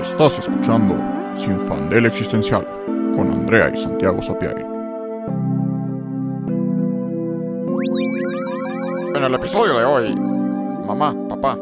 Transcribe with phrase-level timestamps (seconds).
[0.00, 0.94] Estás escuchando
[1.34, 2.66] Sin Fandel Existencial
[3.14, 4.62] con Andrea y Santiago Sapiari.
[9.14, 11.58] En el episodio de hoy, mamá, papá,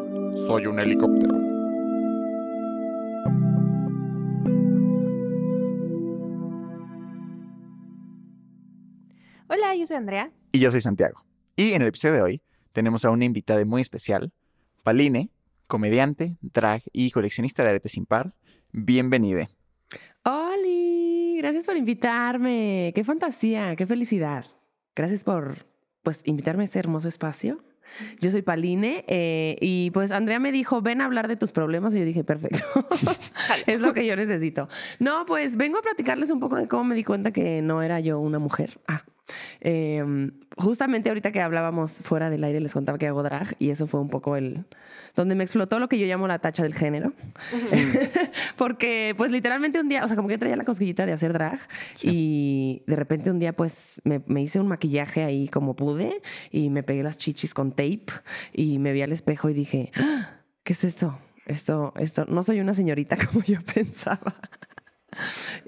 [0.47, 1.35] soy un helicóptero.
[9.49, 10.33] Hola, yo soy Andrea.
[10.51, 11.25] Y yo soy Santiago.
[11.55, 12.43] Y en el episodio de hoy
[12.73, 14.33] tenemos a una invitada muy especial,
[14.83, 15.31] Paline,
[15.67, 18.35] comediante, drag y coleccionista de aretes sin par.
[18.73, 19.49] Bienvenida.
[20.25, 21.37] ¡Holi!
[21.39, 22.93] Gracias por invitarme.
[22.95, 23.77] ¡Qué fantasía!
[23.77, 24.47] ¡Qué felicidad!
[24.97, 25.67] Gracias por,
[26.03, 27.63] pues, invitarme a este hermoso espacio.
[28.21, 31.93] Yo soy Paline eh, y pues Andrea me dijo, ven a hablar de tus problemas
[31.93, 32.65] y yo dije, perfecto,
[33.67, 34.69] es lo que yo necesito.
[34.99, 38.01] No, pues vengo a platicarles un poco de cómo me di cuenta que no era
[38.01, 38.81] yo una mujer.
[38.89, 39.05] Ah,
[39.61, 43.87] eh, justamente ahorita que hablábamos fuera del aire les contaba que hago drag y eso
[43.87, 44.65] fue un poco el
[45.17, 47.13] donde me explotó lo que yo llamo la tacha del género.
[48.57, 51.61] Porque pues literalmente un día, o sea, como que traía la cosquillita de hacer drag
[52.03, 56.71] y de repente un día pues me, me, hice un maquillaje ahí como pude y
[56.71, 58.07] me pegué las chichis con tape
[58.53, 60.41] y me vi al espejo y dije, ¡Ah!
[60.65, 61.19] ¿qué es esto?
[61.47, 64.35] Esto, esto, no soy una señorita como yo pensaba.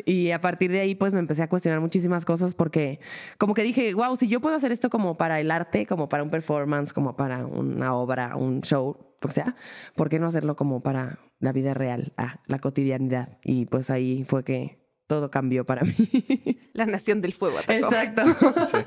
[0.04, 3.00] Y a partir de ahí, pues me empecé a cuestionar muchísimas cosas porque
[3.38, 6.22] como que dije, wow, si yo puedo hacer esto como para el arte, como para
[6.22, 9.56] un performance, como para una obra, un show, o sea,
[9.94, 13.38] ¿por qué no hacerlo como para la vida real, ah, la cotidianidad?
[13.44, 16.58] Y pues ahí fue que todo cambió para mí.
[16.72, 17.58] La nación del fuego.
[17.68, 18.22] Exacto.
[18.66, 18.78] Sí.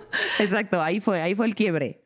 [0.44, 2.06] Exacto, ahí fue, ahí fue el quiebre.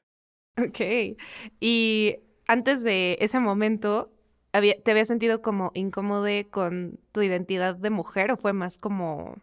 [0.57, 1.17] Ok.
[1.59, 2.15] Y
[2.47, 4.12] antes de ese momento,
[4.61, 9.35] ¿te había sentido como incómodo con tu identidad de mujer o fue más como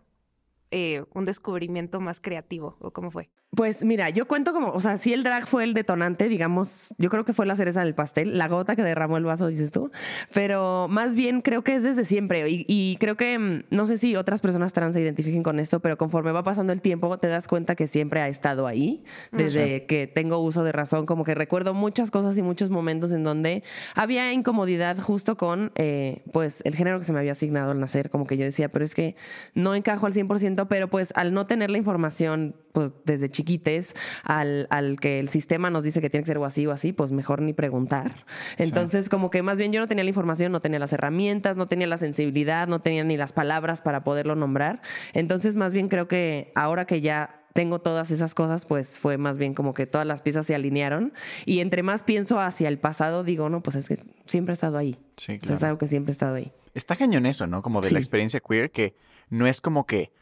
[0.70, 3.30] eh, un descubrimiento más creativo o cómo fue?
[3.56, 7.11] Pues mira, yo cuento como, o sea, si el drag fue el detonante, digamos, yo
[7.11, 9.91] creo que fue la cereza del pastel, la gota que derramó el vaso, dices tú,
[10.33, 14.15] pero más bien creo que es desde siempre y, creo que, mm, no sé si
[14.15, 17.48] otras personas trans se identifiquen con esto, pero conforme va pasando el tiempo te das
[17.48, 19.02] cuenta que siempre ha estado ahí,
[19.33, 23.24] desde que tengo uso de razón, como que recuerdo muchas cosas y muchos momentos en
[23.24, 23.64] donde
[23.97, 28.11] había incomodidad justo con, eh, pues, el género que se me había asignado al nacer,
[28.11, 29.17] como que yo decía, pero es que
[29.55, 34.67] no encajo al 100%, pero pues al no tener la información, pues, desde chiquites al,
[34.70, 37.11] al, que el sistema nos dice que tiene que ser o así o así, pues
[37.11, 38.27] mejor ni preguntar.
[38.58, 41.68] Entonces, como que más bien yo no tenía la información, no tenía las herramientas, no
[41.68, 44.83] tenía la sensibilidad, no tenía ni las palabras para poderlo nombrar.
[45.14, 49.36] Entonces, más bien creo que ahora que ya tengo todas esas cosas, pues fue más
[49.36, 51.12] bien como que todas las piezas se alinearon.
[51.46, 54.79] Y entre más pienso hacia el pasado, digo, no, pues es que siempre he estado
[54.79, 54.98] ahí.
[55.17, 55.42] Sí, claro.
[55.42, 56.52] O sea, es algo que siempre he estado ahí.
[56.74, 57.62] Está cañón eso, ¿no?
[57.62, 58.95] Como de la experiencia queer, que
[59.29, 60.12] no es como que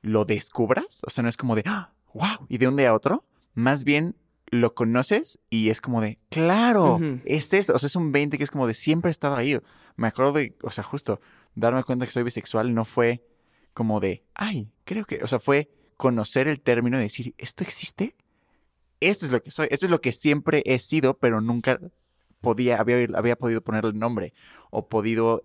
[0.00, 1.92] lo descubras, o sea, no es como de, ¡Ah!
[2.14, 3.24] Wow, y de un día a otro,
[3.54, 4.16] más bien
[4.50, 8.44] lo conoces y es como de, claro, es eso, o sea, es un 20 que
[8.44, 9.58] es como de siempre he estado ahí.
[9.96, 11.20] Me acuerdo de, o sea, justo
[11.54, 13.24] darme cuenta que soy bisexual no fue
[13.74, 18.16] como de, ay, creo que, o sea, fue conocer el término y decir, ¿esto existe?
[19.00, 21.78] Eso es lo que soy, eso es lo que siempre he sido, pero nunca
[22.40, 24.32] podía, había, había podido ponerle nombre
[24.70, 25.44] o podido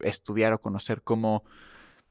[0.00, 1.44] estudiar o conocer cómo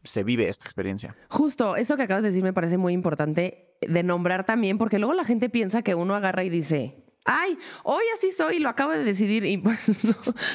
[0.08, 1.16] se vive esta experiencia.
[1.30, 5.14] Justo, eso que acabas de decir me parece muy importante de nombrar también, porque luego
[5.14, 9.04] la gente piensa que uno agarra y dice, ay, hoy así soy, lo acabo de
[9.04, 9.80] decidir y pues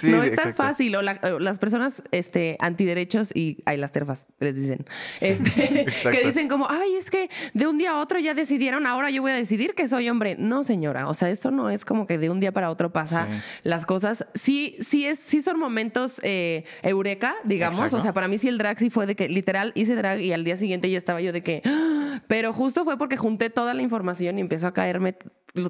[0.03, 0.97] no, es tan fácil.
[0.97, 4.84] O, las personas este, antiderechos y, ay, las terfas les dicen,
[5.21, 9.10] este, que dicen como, ay, es que de un día a otro ya decidieron, ahora
[9.10, 10.37] yo voy a decidir que soy hombre.
[10.38, 13.28] No, señora, o sea, esto no es como que de un día para otro pasa
[13.62, 14.27] las cosas.
[14.34, 17.93] Sí, sí, es, sí son momentos eh, eureka, digamos.
[17.93, 20.33] O sea, para mí sí el drag sí fue de que literal hice drag y
[20.33, 22.22] al día siguiente ya estaba yo de que, ¡Ah!
[22.27, 25.16] pero justo fue porque junté toda la información y empezó a caerme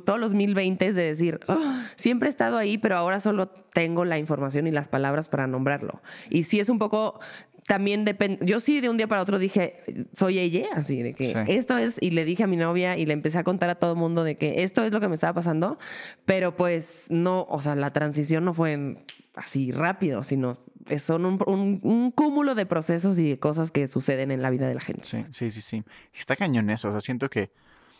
[0.04, 4.04] todos los mil veinte de decir, ah, siempre he estado ahí, pero ahora solo tengo
[4.04, 6.02] la información y las palabras para nombrarlo.
[6.30, 7.20] Y sí es un poco,
[7.66, 9.82] también depende, yo sí de un día para otro dije,
[10.14, 13.12] soy ella, así, de que esto es, y le dije a mi novia y le
[13.12, 15.34] empecé a contar a todo el mundo de que esto es lo que me estaba
[15.34, 15.78] pasando,
[16.24, 19.04] pero pues no, o sea, la transición no fue
[19.34, 20.58] así rápido, sino
[20.98, 24.74] son un, un, cúmulo de procesos y de cosas que suceden en la vida de
[24.74, 25.04] la gente.
[25.04, 25.84] Sí, sí, sí, sí.
[26.12, 27.50] Está cañón eso, o sea, siento que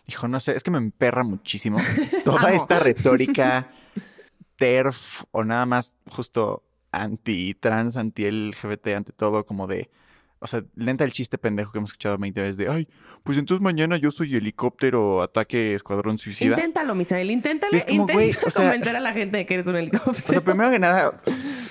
[0.06, 1.78] Hijo, no sé, es que me emperra muchísimo
[2.24, 3.68] toda esta retórica
[4.56, 9.90] TERF o nada más justo anti-trans, anti-LGBT, ante todo, como de.
[10.38, 12.88] O sea, lenta el chiste pendejo que hemos escuchado 20 veces de, ay,
[13.22, 16.56] pues entonces mañana yo soy helicóptero, ataque, escuadrón suicida.
[16.56, 17.76] Inténtalo, Misael, inténtalo.
[17.76, 20.10] Es como, güey, o sea, convencer a la gente de que eres un helicóptero.
[20.10, 21.22] O sea, primero que nada,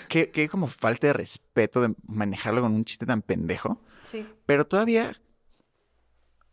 [0.08, 3.82] que, que como falta de respeto de manejarlo con un chiste tan pendejo.
[4.06, 4.26] Sí.
[4.46, 5.12] Pero todavía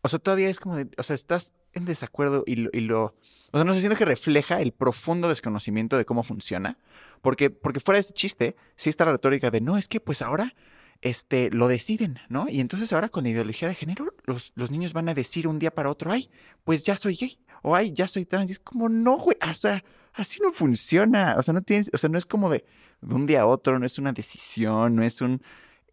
[0.02, 3.14] o sea, todavía es como de, o sea, estás en desacuerdo y lo, y lo
[3.50, 6.78] o sea, no sé, siento que refleja el profundo desconocimiento de cómo funciona,
[7.22, 10.20] porque, porque fuera de ese chiste, sí está la retórica de, no, es que pues
[10.20, 10.54] ahora
[11.00, 12.48] este, lo deciden, ¿no?
[12.48, 15.58] Y entonces ahora con la ideología de género, los, los niños van a decir un
[15.58, 16.28] día para otro, ay,
[16.64, 18.50] pues ya soy gay, o ay, ya soy trans.
[18.50, 19.82] Y es como, no, güey, o sea,
[20.14, 21.36] así no funciona.
[21.38, 22.64] O sea, no tienes, o sea, no es como de,
[23.00, 25.42] de un día a otro, no es una decisión, no es un,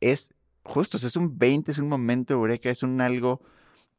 [0.02, 0.34] es
[0.64, 3.42] justo, o sea, es un 20, es un momento eureka, es un algo,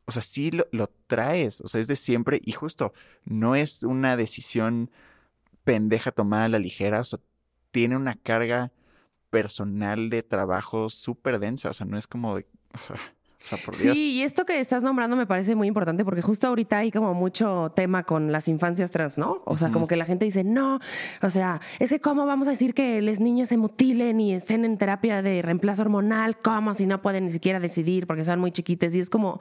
[0.07, 2.93] o sea, sí lo, lo traes, o sea, es de siempre y justo,
[3.25, 4.91] no es una decisión
[5.65, 7.21] pendeja tomada a la ligera, o sea,
[7.73, 8.73] tiene una carga
[9.31, 12.47] personal de trabajo súper densa, o sea, no es como de...
[13.95, 17.15] Sí, y esto que estás nombrando me parece muy importante porque justo ahorita hay como
[17.15, 19.43] mucho tema con las infancias trans, ¿no?
[19.45, 20.81] O sea, como que la gente dice, no,
[21.23, 24.79] o sea, ese cómo vamos a decir que las niñas se mutilen y estén en
[24.79, 28.95] terapia de reemplazo hormonal, cómo si no pueden ni siquiera decidir porque son muy chiquites
[28.95, 29.41] y es como,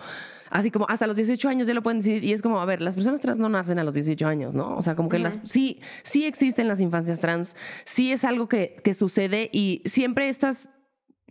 [0.52, 2.82] así como hasta los 18 años ya lo pueden decidir y es como, a ver,
[2.82, 4.76] las personas trans no nacen a los 18 años, ¿no?
[4.76, 7.56] O sea, como que las, sí, sí existen las infancias trans,
[7.86, 10.70] sí es algo que, que sucede y siempre estas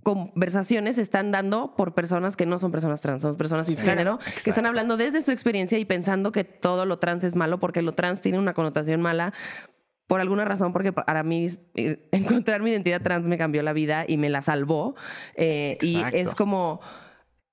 [0.04, 4.50] conversaciones se están dando por personas que no son personas trans, son personas cisgénero, que
[4.50, 7.94] están hablando desde su experiencia y pensando que todo lo trans es malo porque lo
[7.94, 9.32] trans tiene una connotación mala.
[10.06, 14.04] Por alguna razón, porque para mí eh, encontrar mi identidad trans me cambió la vida
[14.06, 14.94] y me la salvó.
[15.34, 16.80] Eh, y es como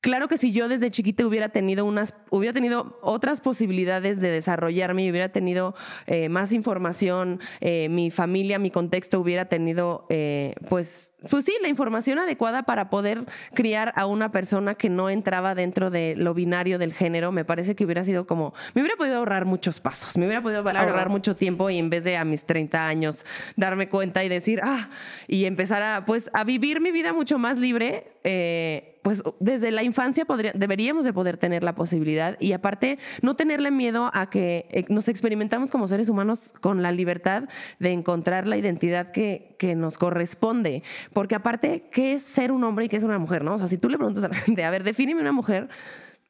[0.02, 5.04] Claro que si yo desde chiquita hubiera tenido unas, hubiera tenido otras posibilidades de desarrollarme
[5.04, 5.76] y hubiera tenido
[6.08, 11.68] eh, más información, eh, mi familia, mi contexto hubiera tenido, eh, pues, pues sí, la
[11.68, 16.80] información adecuada para poder criar a una persona que no entraba dentro de lo binario
[16.80, 20.26] del género, me parece que hubiera sido como, me hubiera podido ahorrar muchos pasos, me
[20.26, 23.24] hubiera podido ahorrar mucho tiempo y en vez de a mis 30 años
[23.56, 24.90] darme cuenta y decir, ah,
[25.28, 28.14] y empezar a, pues, a vivir mi vida mucho más libre.
[28.24, 33.72] Eh, pues desde la infancia deberíamos de poder tener la posibilidad y aparte no tenerle
[33.72, 37.46] miedo a que eh, nos experimentamos como seres humanos con la libertad
[37.80, 40.84] de encontrar la identidad que, que nos corresponde.
[41.14, 43.44] Porque aparte, ¿qué es ser un hombre y qué es una mujer?
[43.44, 43.56] ¿no?
[43.56, 45.70] O sea, si tú le preguntas a la gente, a ver, defíneme una mujer,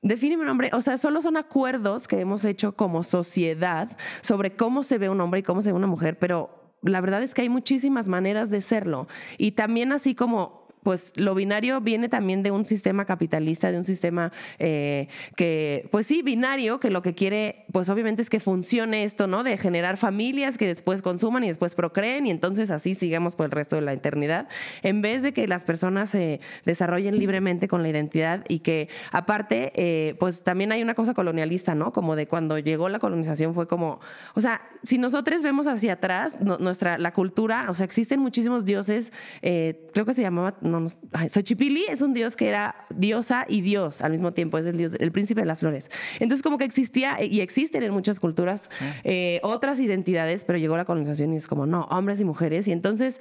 [0.03, 4.81] Defíneme un hombre, o sea, solo son acuerdos que hemos hecho como sociedad sobre cómo
[4.81, 7.43] se ve un hombre y cómo se ve una mujer, pero la verdad es que
[7.43, 9.07] hay muchísimas maneras de serlo.
[9.37, 13.85] Y también así como pues lo binario viene también de un sistema capitalista, de un
[13.85, 19.03] sistema eh, que, pues sí, binario, que lo que quiere, pues obviamente es que funcione
[19.03, 19.43] esto, ¿no?
[19.43, 23.51] De generar familias que después consuman y después procreen y entonces así sigamos por el
[23.51, 24.47] resto de la eternidad,
[24.81, 29.71] en vez de que las personas se desarrollen libremente con la identidad y que aparte,
[29.75, 31.91] eh, pues también hay una cosa colonialista, ¿no?
[31.93, 33.99] Como de cuando llegó la colonización fue como,
[34.33, 39.11] o sea, si nosotros vemos hacia atrás, nuestra, la cultura, o sea, existen muchísimos dioses,
[39.41, 40.87] eh, creo que se llamaba no,
[41.29, 44.95] Xochipilli es un dios que era diosa y dios al mismo tiempo, es el dios,
[44.99, 45.89] el príncipe de las flores.
[46.19, 48.69] Entonces como que existía y existen en muchas culturas
[49.03, 52.67] eh, otras identidades, pero llegó la colonización y es como, no, hombres y mujeres.
[52.67, 53.19] Y entonces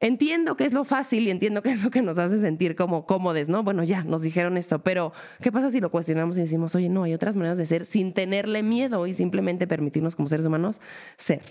[0.00, 3.06] entiendo que es lo fácil y entiendo que es lo que nos hace sentir como
[3.06, 3.62] cómodes, ¿no?
[3.62, 7.04] Bueno, ya, nos dijeron esto, pero ¿qué pasa si lo cuestionamos y decimos, oye, no,
[7.04, 10.80] hay otras maneras de ser sin tenerle miedo y simplemente permitirnos como seres humanos
[11.16, 11.42] ser?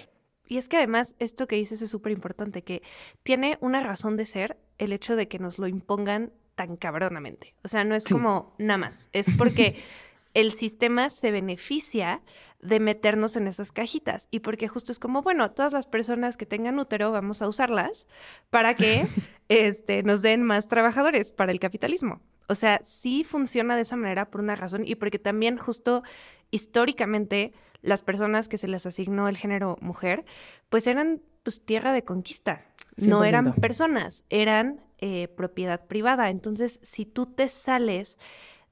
[0.49, 2.81] Y es que además esto que dices es súper importante, que
[3.23, 7.55] tiene una razón de ser el hecho de que nos lo impongan tan cabronamente.
[7.63, 9.75] O sea, no es como nada más, es porque
[10.33, 12.21] el sistema se beneficia
[12.61, 16.47] de meternos en esas cajitas y porque justo es como, bueno, todas las personas que
[16.47, 18.07] tengan útero vamos a usarlas
[18.49, 19.07] para que
[19.49, 22.21] este, nos den más trabajadores para el capitalismo.
[22.47, 26.01] O sea, sí funciona de esa manera por una razón y porque también justo
[26.49, 30.25] históricamente las personas que se les asignó el género mujer,
[30.69, 32.65] pues eran pues tierra de conquista,
[32.97, 36.29] no eran personas, eran eh, propiedad privada.
[36.29, 38.19] Entonces, si tú te sales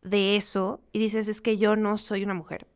[0.01, 2.67] de eso y dices, es que yo no soy una mujer,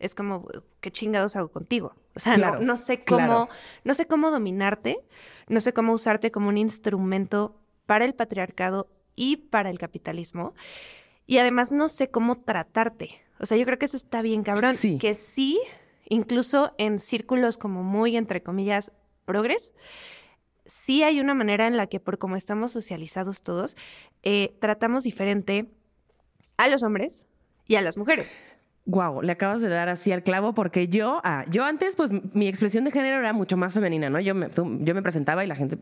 [0.00, 0.46] es como,
[0.80, 1.94] ¿qué chingados hago contigo?
[2.16, 3.48] O sea, no, sé cómo,
[3.84, 4.98] no sé cómo dominarte,
[5.48, 10.54] no sé cómo usarte como un instrumento para el patriarcado y para el capitalismo.
[11.30, 13.22] Y además no sé cómo tratarte.
[13.38, 14.76] O sea, yo creo que eso está bien cabrón.
[14.98, 15.60] Que sí,
[16.08, 18.90] incluso en círculos como muy, entre comillas,
[19.26, 19.72] progres,
[20.66, 23.76] sí hay una manera en la que por como estamos socializados todos,
[24.24, 25.70] eh, tratamos diferente
[26.56, 27.26] a los hombres
[27.64, 28.36] y a las mujeres.
[28.90, 32.48] Wow, le acabas de dar así al clavo porque yo, ah, yo antes, pues mi
[32.48, 34.18] expresión de género era mucho más femenina, ¿no?
[34.18, 35.78] Yo me, yo me presentaba y la gente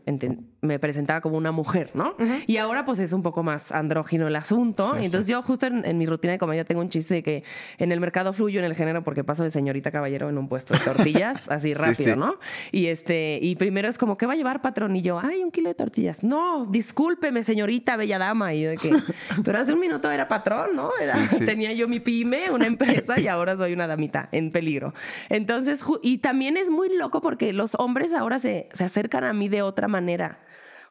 [0.61, 2.15] me presentaba como una mujer, ¿no?
[2.45, 4.95] Y ahora, pues es un poco más andrógino el asunto.
[5.01, 7.43] y entonces, yo, justo en, mi rutina de comedia, tengo un chiste de que
[7.79, 10.75] en el mercado fluyo en el género porque paso de señorita caballero en un puesto
[10.75, 12.35] de tortillas, así rápido, ¿no?
[12.71, 14.95] Y este, y primero es como, ¿qué va a llevar, patrón?
[14.95, 16.23] Y yo, ay, un kilo de tortillas.
[16.23, 18.53] No, discúlpeme, señorita bella dama.
[18.53, 18.93] Y yo de que,
[19.43, 20.91] pero hace un minuto era patrón, ¿no?
[21.01, 24.93] Era, tenía yo mi pyme, una empresa y ahora soy una damita en peligro.
[25.29, 29.49] Entonces, y también es muy loco porque los hombres ahora se, se acercan a mí
[29.49, 30.39] de otra manera.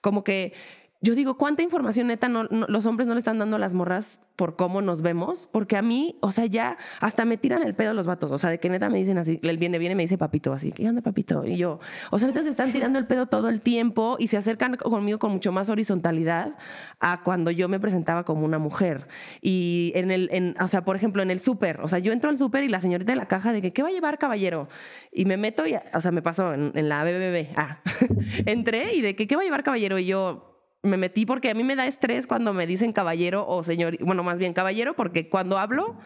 [0.00, 0.52] Como que
[1.00, 4.18] yo digo, ¿cuánta información neta no, los hombres no le están dando a las morras
[4.34, 5.48] por cómo nos vemos?
[5.52, 8.32] Porque a mí, o sea, ya hasta me tiran el pedo los vatos.
[8.32, 10.72] O sea, de que neta me dicen así, él viene, viene, me dice papito, así,
[10.72, 11.44] ¿qué onda, papito?
[11.44, 11.78] Y yo,
[12.10, 15.20] o sea, neta se están tirando el pedo todo el tiempo y se acercan conmigo
[15.20, 16.56] con mucho más horizontalidad
[16.98, 19.06] a cuando yo me presentaba como una mujer.
[19.40, 22.28] Y en el, en, o sea, por ejemplo, en el súper, o sea, yo entro
[22.28, 24.68] al súper y la señorita de la caja de que, ¿qué va a llevar, caballero?
[25.12, 27.52] Y me meto y, o sea, me pasó en, en la BBB.
[27.54, 27.82] Ah,
[28.46, 29.96] entré y de que, ¿qué va a llevar, caballero?
[30.00, 30.47] Y yo,
[30.82, 34.22] me metí porque a mí me da estrés cuando me dicen caballero o señor, bueno,
[34.22, 35.98] más bien caballero, porque cuando hablo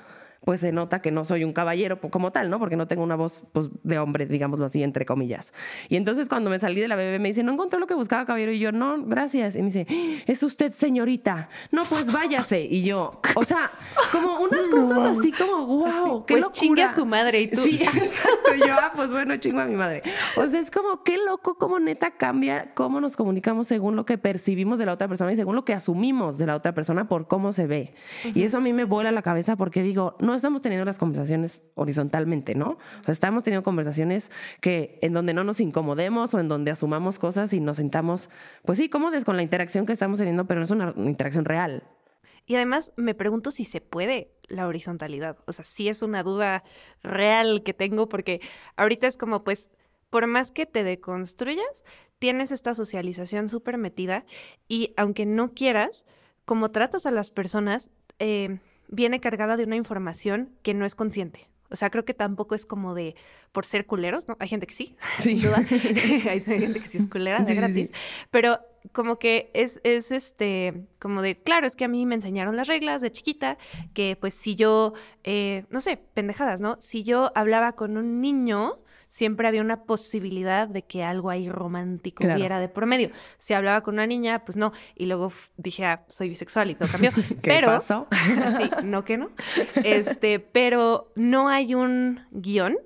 [0.45, 2.59] pues se nota que no soy un caballero como tal, ¿no?
[2.59, 5.53] Porque no tengo una voz pues, de hombre, digámoslo así, entre comillas.
[5.89, 8.25] Y entonces cuando me salí de la bebé me dice, ¿no encontró lo que buscaba
[8.25, 8.53] caballero?
[8.53, 9.55] Y yo, no, gracias.
[9.57, 9.87] Y me dice,
[10.27, 11.49] ¿es usted señorita?
[11.71, 12.61] No, pues váyase.
[12.61, 13.73] Y yo, o sea,
[14.11, 17.61] como unas cosas así como, wow, qué Pues chingue a su madre y tú.
[17.63, 18.55] Sí, exacto.
[18.59, 20.03] yo, ah, pues bueno, chingo a mi madre.
[20.37, 24.19] O sea, es como, qué loco cómo neta cambia cómo nos comunicamos según lo que
[24.19, 27.27] percibimos de la otra persona y según lo que asumimos de la otra persona por
[27.27, 27.95] cómo se ve.
[28.35, 30.97] Y eso a mí me vuela la cabeza porque digo, no no estamos teniendo las
[30.97, 32.79] conversaciones horizontalmente, ¿no?
[33.01, 37.19] O sea, estamos teniendo conversaciones que en donde no nos incomodemos o en donde asumamos
[37.19, 38.31] cosas y nos sintamos,
[38.65, 41.85] pues sí, cómodos con la interacción que estamos teniendo, pero no es una interacción real.
[42.47, 45.37] Y además me pregunto si se puede la horizontalidad.
[45.47, 46.65] O sea, si es una duda
[47.03, 48.41] real que tengo porque
[48.77, 49.71] ahorita es como, pues,
[50.11, 51.85] por más que te deconstruyas,
[52.19, 54.25] tienes esta socialización súper metida
[54.69, 56.07] y aunque no quieras,
[56.45, 58.59] como tratas a las personas, eh,
[58.93, 61.49] viene cargada de una información que no es consciente.
[61.71, 63.17] O sea, creo que tampoco es como de
[63.51, 64.37] por ser culeros, ¿no?
[64.39, 65.57] Hay gente que sí, sin duda.
[66.31, 67.91] Hay gente que sí es culera de gratis.
[68.31, 68.61] Pero
[68.93, 72.69] como que es, es este, como de, claro, es que a mí me enseñaron las
[72.69, 73.57] reglas de chiquita,
[73.95, 74.93] que pues si yo,
[75.25, 76.77] eh, no sé, pendejadas, ¿no?
[76.79, 78.79] Si yo hablaba con un niño,
[79.13, 83.11] siempre había una posibilidad de que algo ahí romántico hubiera de por medio.
[83.37, 84.73] Si hablaba con una niña, pues no.
[84.97, 87.11] Y luego dije, ah, soy bisexual y todo cambió.
[87.29, 88.07] ¿Qué pero, pasó?
[88.57, 89.29] sí, no que no.
[89.85, 92.79] Este, pero no hay un guion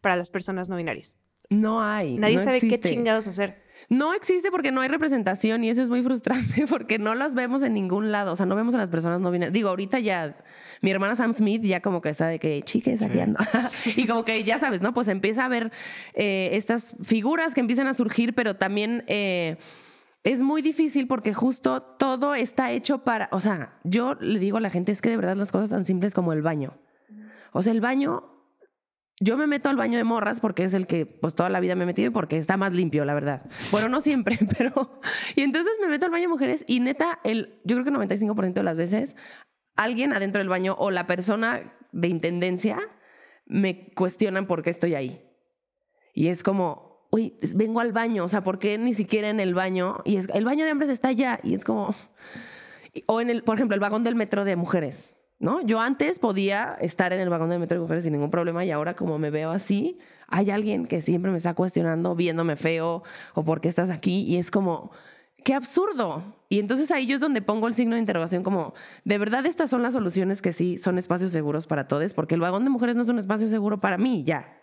[0.00, 1.16] para las personas no binarias.
[1.50, 2.16] No hay.
[2.16, 2.78] Nadie no sabe existe.
[2.78, 3.65] qué chingados hacer.
[3.88, 7.62] No existe porque no hay representación y eso es muy frustrante porque no las vemos
[7.62, 8.32] en ningún lado.
[8.32, 9.52] O sea, no vemos a las personas no binarias.
[9.52, 10.36] Digo, ahorita ya
[10.80, 13.38] mi hermana Sam Smith ya como que está de que aquí ando.
[13.96, 14.92] y como que ya sabes, ¿no?
[14.92, 15.70] Pues empieza a ver
[16.14, 19.56] eh, estas figuras que empiezan a surgir, pero también eh,
[20.24, 23.28] es muy difícil porque justo todo está hecho para.
[23.30, 25.84] O sea, yo le digo a la gente es que de verdad las cosas tan
[25.84, 26.74] simples como el baño.
[27.52, 28.35] O sea, el baño
[29.18, 31.74] yo me meto al baño de morras porque es el que pues toda la vida
[31.74, 33.46] me he metido y porque está más limpio, la verdad.
[33.70, 35.00] Bueno, no siempre, pero...
[35.34, 38.52] Y entonces me meto al baño de mujeres y neta, el, yo creo que 95%
[38.52, 39.16] de las veces
[39.74, 42.78] alguien adentro del baño o la persona de intendencia
[43.46, 45.22] me cuestionan por qué estoy ahí.
[46.12, 49.54] Y es como, uy, vengo al baño, o sea, ¿por qué ni siquiera en el
[49.54, 49.98] baño?
[50.04, 51.94] Y es, el baño de hombres está allá y es como...
[53.06, 55.60] O en el, por ejemplo, el vagón del metro de mujeres ¿no?
[55.62, 58.70] Yo antes podía estar en el vagón de metro de mujeres sin ningún problema y
[58.70, 63.02] ahora como me veo así, hay alguien que siempre me está cuestionando, viéndome feo
[63.34, 64.90] o por qué estás aquí y es como,
[65.44, 66.22] qué absurdo.
[66.48, 68.74] Y entonces ahí yo es donde pongo el signo de interrogación como,
[69.04, 72.40] de verdad estas son las soluciones que sí son espacios seguros para todos, porque el
[72.40, 74.56] vagón de mujeres no es un espacio seguro para mí, ya.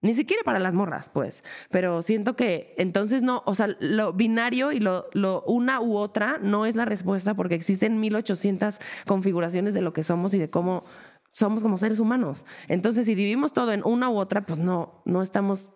[0.00, 1.42] Ni siquiera para las morras, pues.
[1.70, 6.38] Pero siento que entonces no, o sea, lo binario y lo, lo una u otra
[6.40, 8.76] no es la respuesta porque existen 1800
[9.06, 10.84] configuraciones de lo que somos y de cómo
[11.32, 12.44] somos como seres humanos.
[12.68, 15.70] Entonces, si dividimos todo en una u otra, pues no, no estamos,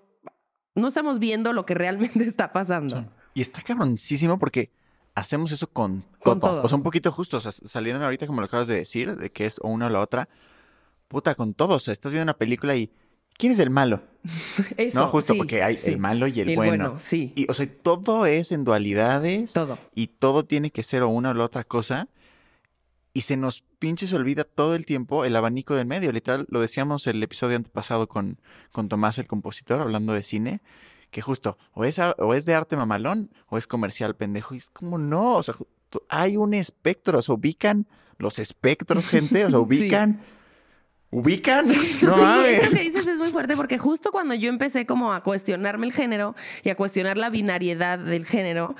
[0.74, 3.04] no estamos viendo lo que realmente está pasando.
[3.34, 4.70] Y está cabroncísimo porque
[5.14, 6.52] hacemos eso con, Con todo.
[6.52, 6.62] todo.
[6.64, 9.30] O sea, un poquito justo, o sea, saliendo ahorita como lo acabas de decir, de
[9.30, 10.28] que es una o la otra,
[11.08, 11.74] puta, con todo.
[11.74, 12.90] O sea, estás viendo una película y
[13.36, 14.02] ¿quién es el malo?
[14.76, 15.90] Eso, no, justo sí, porque hay sí.
[15.90, 16.70] el malo y el, el bueno.
[16.70, 17.32] bueno, sí.
[17.34, 19.52] Y, o sea, todo es en dualidades.
[19.52, 19.78] Todo.
[19.94, 22.08] Y todo tiene que ser o una o la otra cosa.
[23.14, 26.12] Y se nos pinche se olvida todo el tiempo el abanico del medio.
[26.12, 28.38] Literal, lo decíamos el episodio antepasado con,
[28.70, 30.60] con Tomás, el compositor, hablando de cine.
[31.10, 34.54] Que justo, o es, o es de arte mamalón, o es comercial pendejo.
[34.54, 35.54] Y es como, no, o sea,
[36.08, 37.18] hay un espectro.
[37.18, 37.86] O sea, ubican
[38.18, 39.44] los espectros, gente.
[39.44, 40.20] O sea, ubican.
[41.12, 41.66] ¿Ubican?
[42.02, 42.62] No sí, mames.
[42.64, 45.92] esto que dices es muy fuerte porque justo cuando yo empecé como a cuestionarme el
[45.92, 48.74] género y a cuestionar la binariedad del género,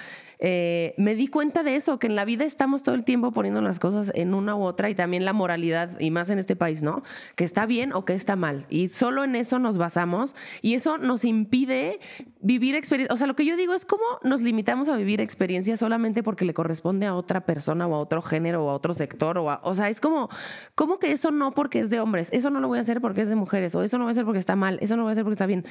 [0.45, 3.61] eh, me di cuenta de eso, que en la vida estamos todo el tiempo poniendo
[3.61, 6.83] las cosas en una u otra y también la moralidad, y más en este país,
[6.83, 7.05] ¿no?
[7.37, 8.67] Que está bien o que está mal.
[8.69, 12.01] Y solo en eso nos basamos y eso nos impide
[12.41, 13.15] vivir experiencias.
[13.15, 16.45] O sea, lo que yo digo es cómo nos limitamos a vivir experiencias solamente porque
[16.45, 19.39] le corresponde a otra persona o a otro género o a otro sector.
[19.39, 20.29] O, a- o sea, es como,
[20.75, 22.39] ¿cómo que eso no porque es de hombres?
[22.39, 23.75] Eso no lo voy a hacer porque es de mujeres.
[23.75, 24.79] O eso no voy a hacer porque está mal.
[24.81, 25.65] Eso no lo voy a hacer porque está bien.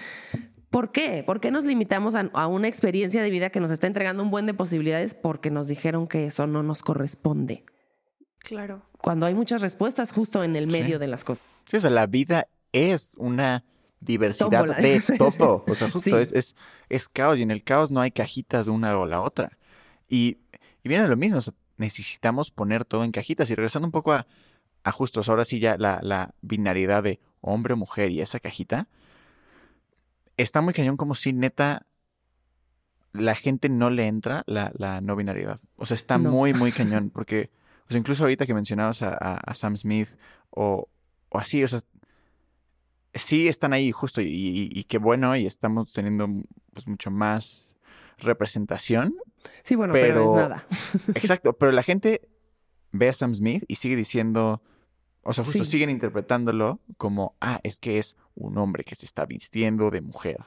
[0.70, 1.24] ¿Por qué?
[1.26, 4.46] ¿Por qué nos limitamos a, una experiencia de vida que nos está entregando un buen
[4.46, 7.66] de posibilidades porque nos dijeron que eso no nos corresponde?
[8.40, 8.82] Claro.
[9.02, 11.44] Cuando hay muchas respuestas justo en el medio de las cosas.
[11.66, 13.66] Sí, o sea, la vida es una
[14.00, 15.64] diversidad de todo.
[15.68, 16.56] O sea, justo es,
[16.90, 19.58] es, caos y en el caos no hay cajitas de una o la otra.
[20.08, 20.38] Y,
[20.84, 21.40] y viene lo mismo,
[21.78, 23.50] necesitamos poner todo en cajitas.
[23.50, 24.26] Y regresando un poco a,
[24.84, 28.88] a justos, ahora sí ya la, la binaridad de hombre o mujer y esa cajita,
[30.38, 31.86] está muy cañón como si neta
[33.14, 35.60] la gente no le entra la, la no binariedad.
[35.76, 37.50] O sea, está muy, muy cañón porque,
[37.88, 40.10] o sea, incluso ahorita que mencionabas a, a, Sam Smith
[40.50, 40.88] o,
[41.30, 41.82] o así, o sea,
[43.14, 46.28] sí están ahí justo y, qué bueno y estamos teniendo
[46.74, 47.76] pues mucho más
[48.18, 49.16] representación.
[49.64, 50.66] Sí, bueno, pero, es nada.
[51.16, 52.22] exacto, pero la gente
[52.92, 54.62] ve a Sam Smith y sigue diciendo,
[55.24, 59.26] o sea, justo siguen interpretándolo como, ah, es que es un hombre que se está
[59.26, 60.40] vistiendo de mujer.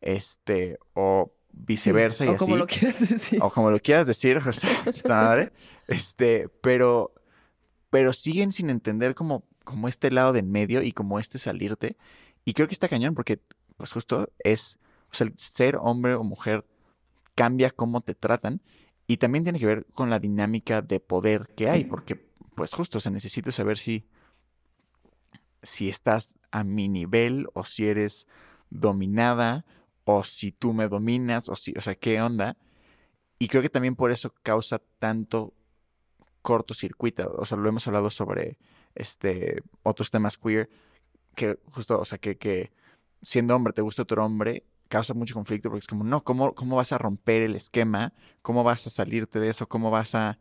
[0.00, 2.38] Este, o viceversa y o así.
[2.38, 3.38] como lo quieras decir.
[3.42, 4.38] O como lo quieras decir,
[5.08, 5.52] madre.
[5.86, 7.12] Este, pero,
[7.90, 11.96] pero siguen sin entender como, como este lado de en medio y como este salirte.
[12.44, 13.38] Y creo que está cañón porque,
[13.76, 14.78] pues justo es,
[15.10, 16.64] o sea, el ser hombre o mujer
[17.34, 18.62] cambia cómo te tratan
[19.06, 22.16] y también tiene que ver con la dinámica de poder que hay, porque,
[22.54, 24.06] pues justo, o sea, necesito saber si
[25.62, 28.26] si estás a mi nivel o si eres
[28.70, 29.64] dominada
[30.04, 32.56] o si tú me dominas o si, o sea, qué onda.
[33.38, 35.52] Y creo que también por eso causa tanto
[36.42, 37.34] cortocircuito.
[37.38, 38.58] O sea, lo hemos hablado sobre
[38.94, 40.68] este otros temas queer
[41.34, 42.72] que justo, o sea, que, que
[43.22, 46.76] siendo hombre te gusta otro hombre causa mucho conflicto porque es como, no, ¿cómo, ¿cómo
[46.76, 48.12] vas a romper el esquema?
[48.42, 49.66] ¿Cómo vas a salirte de eso?
[49.66, 50.38] ¿Cómo vas a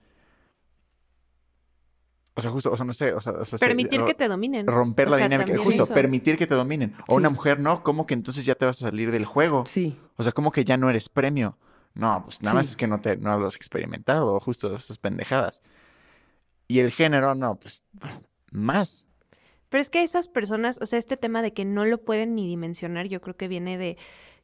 [2.33, 4.65] o sea, justo, o sea, no sé, o sea, permitir que te dominen.
[4.65, 6.93] Romper la dinámica, justo, permitir que te dominen.
[7.07, 9.65] O una mujer no, ¿cómo que entonces ya te vas a salir del juego?
[9.65, 9.97] Sí.
[10.15, 11.57] O sea, ¿cómo que ya no eres premio?
[11.93, 15.61] No, pues nada más es que no te no lo has experimentado, justo esas pendejadas.
[16.69, 17.83] Y el género, no, pues
[18.51, 19.05] más.
[19.67, 22.48] Pero es que esas personas, o sea, este tema de que no lo pueden ni
[22.48, 23.98] dimensionar, yo creo que viene de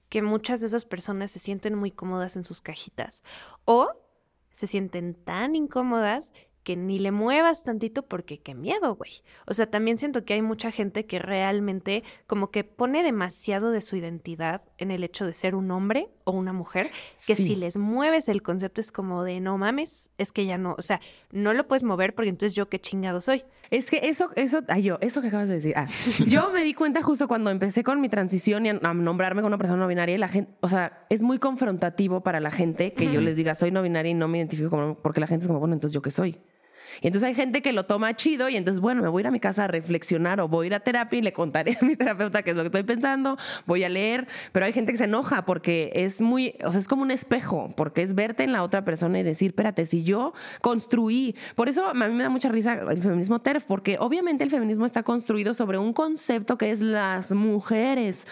[0.09, 3.23] que muchas de esas personas se sienten muy cómodas en sus cajitas.
[3.63, 3.91] O
[4.53, 6.33] se sienten tan incómodas
[6.67, 9.21] que ni le muevas tantito porque qué miedo, güey.
[9.45, 13.79] O sea, también siento que hay mucha gente que realmente como que pone demasiado de
[13.79, 16.91] su identidad en el hecho de ser un hombre o una mujer,
[17.25, 20.75] que si les mueves el concepto es como de no mames, es que ya no,
[20.77, 20.99] o sea,
[21.31, 23.45] no lo puedes mover porque entonces yo qué chingado soy.
[23.71, 25.87] Es que eso, eso, ay, yo, eso que acabas de decir, ah,
[26.27, 29.57] yo me di cuenta justo cuando empecé con mi transición y a, nombrarme como una
[29.57, 33.09] persona no binaria, y la gente, o sea, es muy confrontativo para la gente que
[33.09, 35.47] yo les diga soy no binaria y no me identifico como, porque la gente es
[35.47, 36.41] como, bueno, entonces yo qué soy.
[37.01, 39.27] Y entonces hay gente que lo toma chido y entonces, bueno, me voy a ir
[39.27, 41.85] a mi casa a reflexionar o voy a ir a terapia y le contaré a
[41.85, 44.97] mi terapeuta qué es lo que estoy pensando, voy a leer, pero hay gente que
[44.97, 48.51] se enoja porque es muy, o sea, es como un espejo, porque es verte en
[48.51, 52.29] la otra persona y decir, espérate, si yo construí, por eso a mí me da
[52.29, 56.71] mucha risa el feminismo TERF, porque obviamente el feminismo está construido sobre un concepto que
[56.71, 58.25] es las mujeres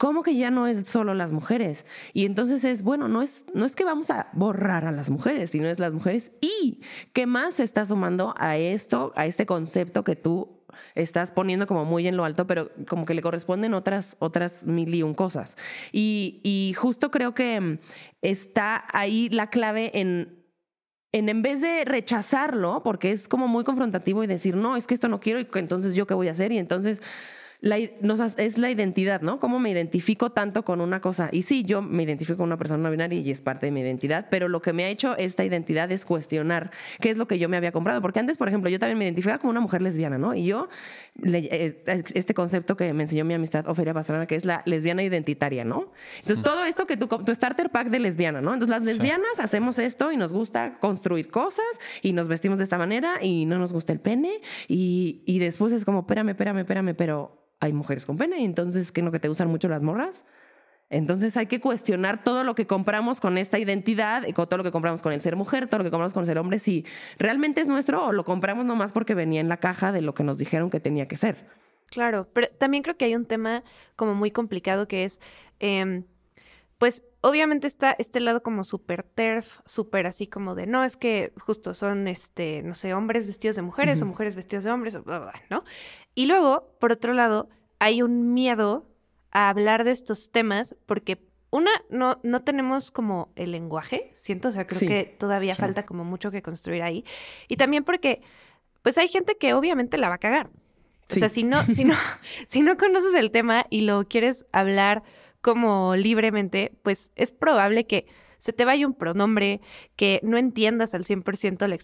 [0.00, 1.84] ¿Cómo que ya no es solo las mujeres?
[2.14, 5.50] Y entonces es, bueno, no es, no es que vamos a borrar a las mujeres,
[5.50, 6.32] sino es las mujeres.
[6.40, 6.80] ¿Y
[7.12, 11.84] qué más se está sumando a esto, a este concepto que tú estás poniendo como
[11.84, 15.58] muy en lo alto, pero como que le corresponden otras, otras mil y un cosas?
[15.92, 17.78] Y, y justo creo que
[18.22, 20.40] está ahí la clave en
[21.12, 24.94] en, en vez de rechazarlo, porque es como muy confrontativo y decir, no, es que
[24.94, 27.02] esto no quiero y entonces yo qué voy a hacer y entonces
[27.60, 29.38] la, es la identidad, ¿no?
[29.38, 31.28] ¿Cómo me identifico tanto con una cosa?
[31.30, 33.80] Y sí, yo me identifico con una persona no binaria y es parte de mi
[33.80, 36.70] identidad, pero lo que me ha hecho esta identidad es cuestionar
[37.00, 38.00] qué es lo que yo me había comprado.
[38.00, 40.34] Porque antes, por ejemplo, yo también me identificaba como una mujer lesbiana, ¿no?
[40.34, 40.68] Y yo,
[41.22, 41.82] eh,
[42.14, 45.92] este concepto que me enseñó mi amistad Ofelia Pastrana, que es la lesbiana identitaria, ¿no?
[46.20, 48.54] Entonces, todo esto que tú, tu starter pack de lesbiana, ¿no?
[48.54, 51.66] Entonces, las lesbianas hacemos esto y nos gusta construir cosas
[52.00, 55.74] y nos vestimos de esta manera y no nos gusta el pene y, y después
[55.74, 59.28] es como, espérame, espérame, espérame, pero hay mujeres con pene, entonces, ¿qué lo que te
[59.28, 60.24] usan mucho las morras?
[60.88, 64.72] Entonces hay que cuestionar todo lo que compramos con esta identidad, y todo lo que
[64.72, 66.84] compramos con el ser mujer, todo lo que compramos con el ser hombre, si
[67.18, 70.24] realmente es nuestro o lo compramos nomás porque venía en la caja de lo que
[70.24, 71.46] nos dijeron que tenía que ser.
[71.86, 73.62] Claro, pero también creo que hay un tema
[73.94, 75.20] como muy complicado que es,
[75.60, 76.04] em,
[76.80, 81.30] pues obviamente está este lado como súper terf, súper así como de, no, es que
[81.38, 85.02] justo son, este, no sé, hombres vestidos de mujeres o mujeres vestidos de hombres, o
[85.02, 85.62] bla, bla, ¿no?
[86.14, 88.86] Y luego, por otro lado, hay un miedo
[89.30, 94.50] a hablar de estos temas porque una, no, no tenemos como el lenguaje, siento, o
[94.50, 97.04] sea, creo que todavía falta como mucho que construir ahí.
[97.46, 98.22] Y también porque,
[98.80, 100.48] pues hay gente que obviamente la va a cagar.
[101.10, 101.94] O sea, si no, si no,
[102.46, 105.02] si no conoces el tema y lo quieres hablar
[105.40, 108.06] como libremente, pues es probable que
[108.38, 109.60] se te vaya un pronombre,
[109.96, 111.74] que no entiendas al 100% la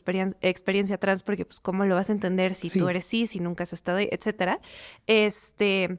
[0.40, 3.64] experiencia trans, porque pues cómo lo vas a entender si tú eres sí, si nunca
[3.64, 4.60] has estado ahí, etcétera.
[5.06, 5.98] Este,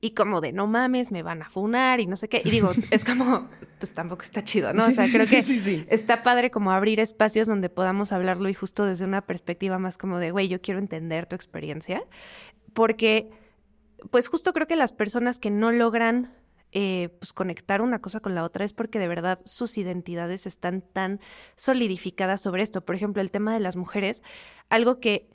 [0.00, 2.42] y como de no mames, me van a funar y no sé qué.
[2.44, 3.48] Y digo, es como,
[3.78, 4.86] pues tampoco está chido, ¿no?
[4.86, 9.06] O sea, creo que está padre como abrir espacios donde podamos hablarlo y justo desde
[9.06, 12.02] una perspectiva más como de, güey, yo quiero entender tu experiencia,
[12.74, 13.30] porque,
[14.10, 16.34] pues justo creo que las personas que no logran
[16.80, 20.80] eh, pues conectar una cosa con la otra es porque de verdad sus identidades están
[20.80, 21.18] tan
[21.56, 22.82] solidificadas sobre esto.
[22.82, 24.22] Por ejemplo, el tema de las mujeres,
[24.68, 25.28] algo que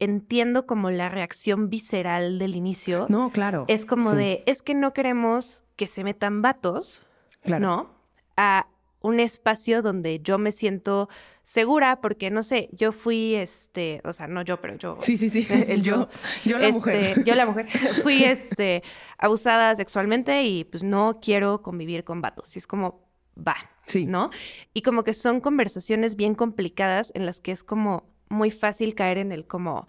[0.00, 3.06] entiendo como la reacción visceral del inicio.
[3.10, 3.64] No, claro.
[3.68, 7.00] Es como de, es que no queremos que se metan vatos,
[7.44, 7.94] ¿no?
[8.36, 8.66] A
[9.00, 11.08] un espacio donde yo me siento
[11.44, 14.98] segura, porque no sé, yo fui, este, o sea, no yo, pero yo.
[15.00, 15.46] Sí, sí, sí.
[15.68, 16.08] El yo.
[16.44, 17.24] yo, la este, mujer.
[17.24, 17.66] Yo la mujer.
[18.02, 18.82] fui, este,
[19.16, 22.54] abusada sexualmente y pues no quiero convivir con vatos.
[22.56, 23.56] Y es como, va,
[23.86, 24.04] sí.
[24.04, 24.30] ¿no?
[24.74, 29.18] Y como que son conversaciones bien complicadas en las que es como muy fácil caer
[29.18, 29.86] en el como,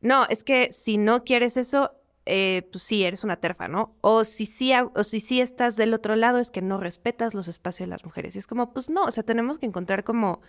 [0.00, 1.90] no, es que si no quieres eso,
[2.26, 3.96] eh, pues sí, eres una terfa, ¿no?
[4.00, 7.48] O si sí, o si sí estás del otro lado, es que no respetas los
[7.48, 8.36] espacios de las mujeres.
[8.36, 10.40] Y es como, pues no, o sea, tenemos que encontrar como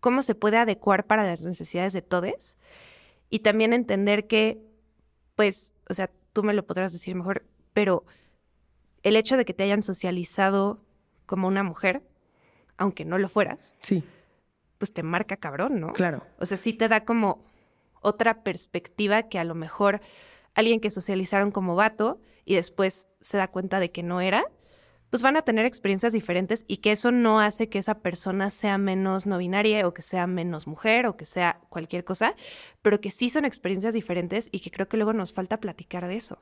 [0.00, 2.56] cómo se puede adecuar para las necesidades de todos
[3.30, 4.62] y también entender que,
[5.34, 8.04] pues, o sea, tú me lo podrás decir mejor, pero
[9.02, 10.80] el hecho de que te hayan socializado
[11.26, 12.02] como una mujer,
[12.76, 14.04] aunque no lo fueras, sí
[14.78, 15.92] pues te marca cabrón, ¿no?
[15.92, 16.22] Claro.
[16.38, 17.44] O sea, sí te da como
[18.00, 20.00] otra perspectiva que a lo mejor
[20.56, 24.44] alguien que socializaron como vato y después se da cuenta de que no era,
[25.10, 28.78] pues van a tener experiencias diferentes y que eso no hace que esa persona sea
[28.78, 32.34] menos no binaria o que sea menos mujer o que sea cualquier cosa,
[32.82, 36.16] pero que sí son experiencias diferentes y que creo que luego nos falta platicar de
[36.16, 36.40] eso.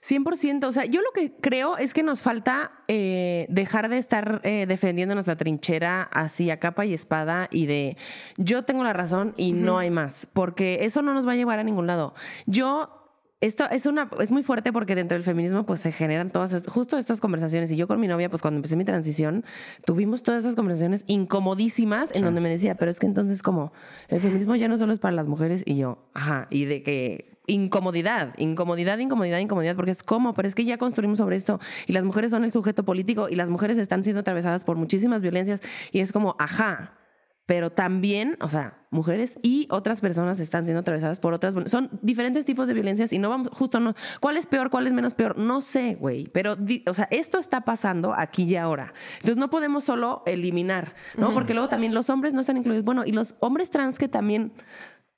[0.00, 4.40] 100%, o sea, yo lo que creo es que nos falta eh, dejar de estar
[4.44, 7.96] eh, defendiendo nuestra trinchera así a capa y espada y de
[8.36, 11.58] yo tengo la razón y no hay más, porque eso no nos va a llevar
[11.58, 12.14] a ningún lado.
[12.46, 13.07] Yo
[13.40, 16.98] esto es una es muy fuerte porque dentro del feminismo pues se generan todas justo
[16.98, 17.70] estas conversaciones.
[17.70, 19.44] Y yo con mi novia pues cuando empecé mi transición
[19.84, 23.72] tuvimos todas estas conversaciones incomodísimas en donde me decía pero es que entonces como
[24.08, 27.38] el feminismo ya no solo es para las mujeres y yo ajá y de que
[27.46, 31.58] incomodidad, incomodidad, incomodidad, incomodidad, porque es como, pero es que ya construimos sobre esto.
[31.86, 35.22] Y las mujeres son el sujeto político y las mujeres están siendo atravesadas por muchísimas
[35.22, 35.60] violencias.
[35.90, 36.92] Y es como, ajá,
[37.48, 41.54] pero también, o sea, mujeres y otras personas están siendo atravesadas por otras.
[41.70, 43.94] Son diferentes tipos de violencias y no vamos, justo no.
[44.20, 44.68] ¿Cuál es peor?
[44.68, 45.38] ¿Cuál es menos peor?
[45.38, 46.26] No sé, güey.
[46.26, 48.92] Pero, o sea, esto está pasando aquí y ahora.
[49.14, 51.30] Entonces no podemos solo eliminar, ¿no?
[51.30, 52.84] Porque luego también los hombres no están incluidos.
[52.84, 54.52] Bueno, y los hombres trans que también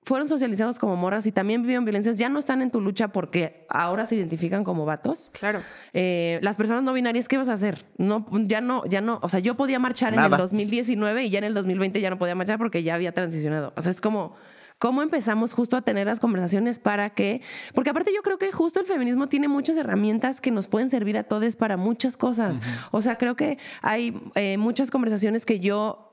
[0.03, 3.67] fueron socializados como morras y también vivieron violencias, ya no están en tu lucha porque
[3.69, 5.31] ahora se identifican como vatos.
[5.33, 5.61] Claro.
[5.93, 7.85] Eh, las personas no binarias, ¿qué vas a hacer?
[7.99, 9.19] No, ya no, ya no.
[9.23, 12.19] O sea, yo podía marchar en el 2019 y ya en el 2020 ya no
[12.19, 13.73] podía marchar porque ya había transicionado.
[13.77, 14.35] O sea, es como,
[14.79, 17.43] ¿cómo empezamos justo a tener las conversaciones para que,
[17.75, 21.19] porque aparte yo creo que justo el feminismo tiene muchas herramientas que nos pueden servir
[21.19, 22.57] a todos para muchas cosas.
[22.91, 26.10] O sea, creo que hay eh, muchas conversaciones que yo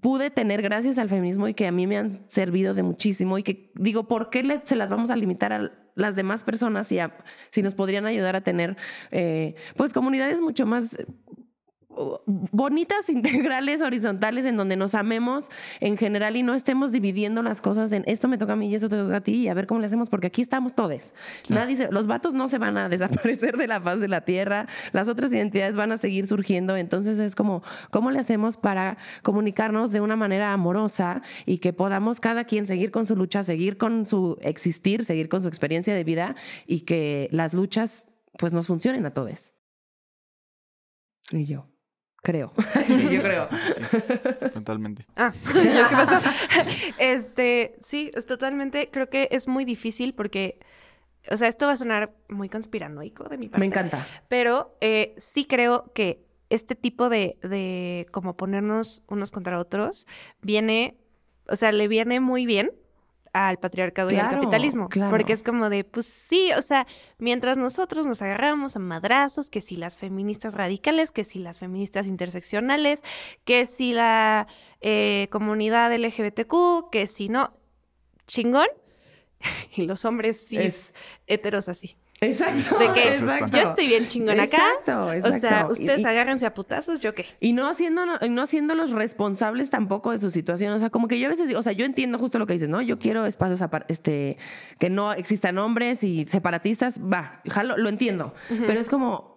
[0.00, 3.42] pude tener gracias al feminismo y que a mí me han servido de muchísimo y
[3.42, 6.88] que digo, ¿por qué se las vamos a limitar a las demás personas
[7.50, 8.76] si nos podrían ayudar a tener
[9.10, 10.96] eh, pues comunidades mucho más
[12.26, 15.48] bonitas, integrales, horizontales, en donde nos amemos
[15.80, 18.74] en general y no estemos dividiendo las cosas en esto me toca a mí y
[18.74, 21.12] eso te toca a ti y a ver cómo le hacemos, porque aquí estamos todos.
[21.48, 25.08] Nadie los vatos no se van a desaparecer de la faz de la tierra, las
[25.08, 30.00] otras identidades van a seguir surgiendo, entonces es como, ¿cómo le hacemos para comunicarnos de
[30.00, 34.38] una manera amorosa y que podamos cada quien seguir con su lucha, seguir con su
[34.40, 36.36] existir, seguir con su experiencia de vida
[36.66, 39.52] y que las luchas pues nos funcionen a todos?
[41.30, 41.71] Y yo.
[42.24, 42.52] Creo.
[42.86, 43.48] Sí, yo creo.
[44.54, 45.06] totalmente.
[45.16, 46.20] Ah, ¿qué pasó?
[46.98, 50.60] Este, sí, es totalmente, creo que es muy difícil porque,
[51.30, 53.58] o sea, esto va a sonar muy conspiranoico de mi parte.
[53.58, 54.06] Me encanta.
[54.28, 60.06] Pero eh, sí creo que este tipo de, de como ponernos unos contra otros
[60.42, 60.96] viene,
[61.48, 62.70] o sea, le viene muy bien
[63.32, 64.88] al patriarcado y al capitalismo.
[64.88, 66.86] Porque es como de, pues sí, o sea,
[67.18, 72.06] mientras nosotros nos agarramos a madrazos, que si las feministas radicales, que si las feministas
[72.06, 73.02] interseccionales,
[73.44, 74.46] que si la
[74.80, 77.54] eh, comunidad LGBTQ, que si no,
[78.26, 78.68] chingón.
[79.76, 80.94] y los hombres cis es...
[81.26, 81.96] heteros así.
[82.22, 82.78] Exacto.
[82.78, 84.56] De que yo estoy bien chingón acá.
[84.56, 85.36] Exacto, exacto.
[85.36, 87.26] O sea, ustedes agárrense a putazos, ¿yo qué?
[87.40, 90.72] Y no haciendo, no los responsables tampoco de su situación.
[90.72, 92.68] O sea, como que yo a veces, o sea, yo entiendo justo lo que dices,
[92.68, 92.80] ¿no?
[92.80, 94.38] Yo quiero espacios este,
[94.78, 98.34] que no existan hombres y separatistas, va, jalo, lo entiendo.
[98.48, 99.31] Pero es como,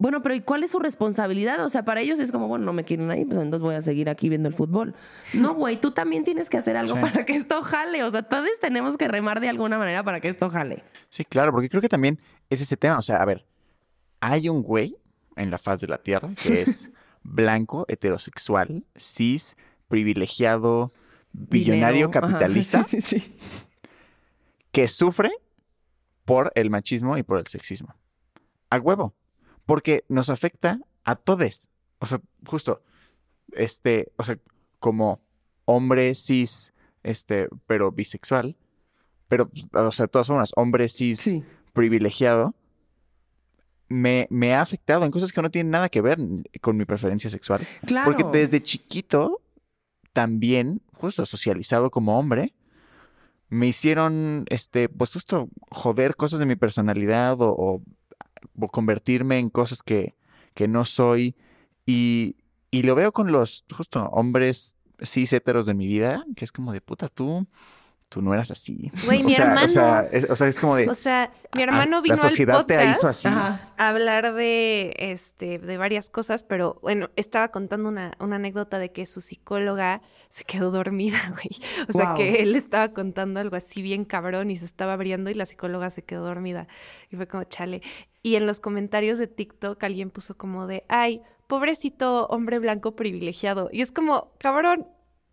[0.00, 1.64] bueno, pero ¿y cuál es su responsabilidad?
[1.64, 3.82] O sea, para ellos es como, bueno, no me quieren ahí, pues entonces voy a
[3.82, 4.94] seguir aquí viendo el fútbol.
[5.34, 8.04] No, güey, tú también tienes que hacer algo para que esto jale.
[8.04, 10.84] O sea, todos tenemos que remar de alguna manera para que esto jale.
[11.10, 12.96] Sí, claro, porque creo que también es ese tema.
[12.96, 13.44] O sea, a ver,
[14.20, 14.96] hay un güey
[15.34, 16.88] en la faz de la Tierra que es
[17.24, 19.56] blanco, heterosexual, cis,
[19.88, 20.92] privilegiado,
[21.32, 22.86] billonario, capitalista,
[24.70, 25.32] que sufre
[26.24, 27.96] por el machismo y por el sexismo.
[28.70, 29.12] A huevo
[29.68, 31.68] porque nos afecta a todos.
[31.98, 32.82] O sea, justo,
[33.52, 34.38] este, o sea,
[34.78, 35.20] como
[35.66, 38.56] hombre cis, este, pero bisexual,
[39.28, 41.36] pero, o sea, de todas formas, hombre cis
[41.74, 42.54] privilegiado,
[43.90, 46.16] me, me, ha afectado en cosas que no tienen nada que ver
[46.62, 47.60] con mi preferencia sexual.
[47.84, 48.10] Claro.
[48.10, 49.42] Porque desde chiquito,
[50.14, 52.54] también, justo socializado como hombre,
[53.50, 57.82] me hicieron, este, pues justo joder cosas de mi personalidad o o
[58.70, 60.14] convertirme en cosas que,
[60.54, 61.34] que no soy.
[61.86, 62.36] Y,
[62.70, 66.72] y lo veo con los, justo, hombres cis heteros de mi vida, que es como
[66.72, 67.46] de puta, tú,
[68.08, 68.90] tú no eras así.
[69.04, 69.64] Güey, mi hermano.
[69.64, 70.88] O sea, es, o sea, es como de.
[70.88, 73.28] O sea, mi hermano vino la sociedad al podcast te hizo así.
[73.28, 78.92] a hablar de, este, de varias cosas, pero bueno, estaba contando una, una anécdota de
[78.92, 81.50] que su psicóloga se quedó dormida, güey.
[81.88, 85.34] O sea, que él estaba contando algo así bien cabrón y se estaba abriendo y
[85.34, 86.66] la psicóloga se quedó dormida.
[87.10, 87.82] Y fue como, chale.
[88.22, 93.68] Y en los comentarios de TikTok alguien puso como de, ay, pobrecito hombre blanco privilegiado.
[93.72, 94.86] Y es como, cabrón,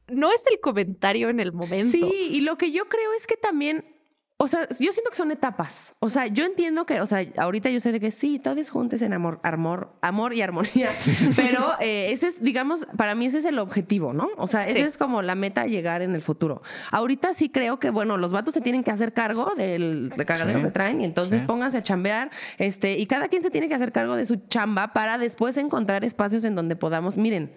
[0.08, 1.98] no es el comentario en el momento.
[1.98, 3.96] Sí, y lo que yo creo es que también
[4.38, 5.94] o sea, yo siento que son etapas.
[6.00, 9.02] O sea, yo entiendo que, o sea, ahorita yo sé de que sí, todos juntos
[9.02, 10.90] en amor, amor, amor y armonía.
[11.38, 14.28] Pero eh, ese es, digamos, para mí ese es el objetivo, ¿no?
[14.36, 16.62] O sea, ese es como la meta a llegar en el futuro.
[16.92, 20.72] Ahorita sí creo que, bueno, los vatos se tienen que hacer cargo del cagadero que
[20.72, 22.30] traen y entonces pónganse a chambear.
[22.58, 26.04] Este, y cada quien se tiene que hacer cargo de su chamba para después encontrar
[26.04, 27.54] espacios en donde podamos, miren,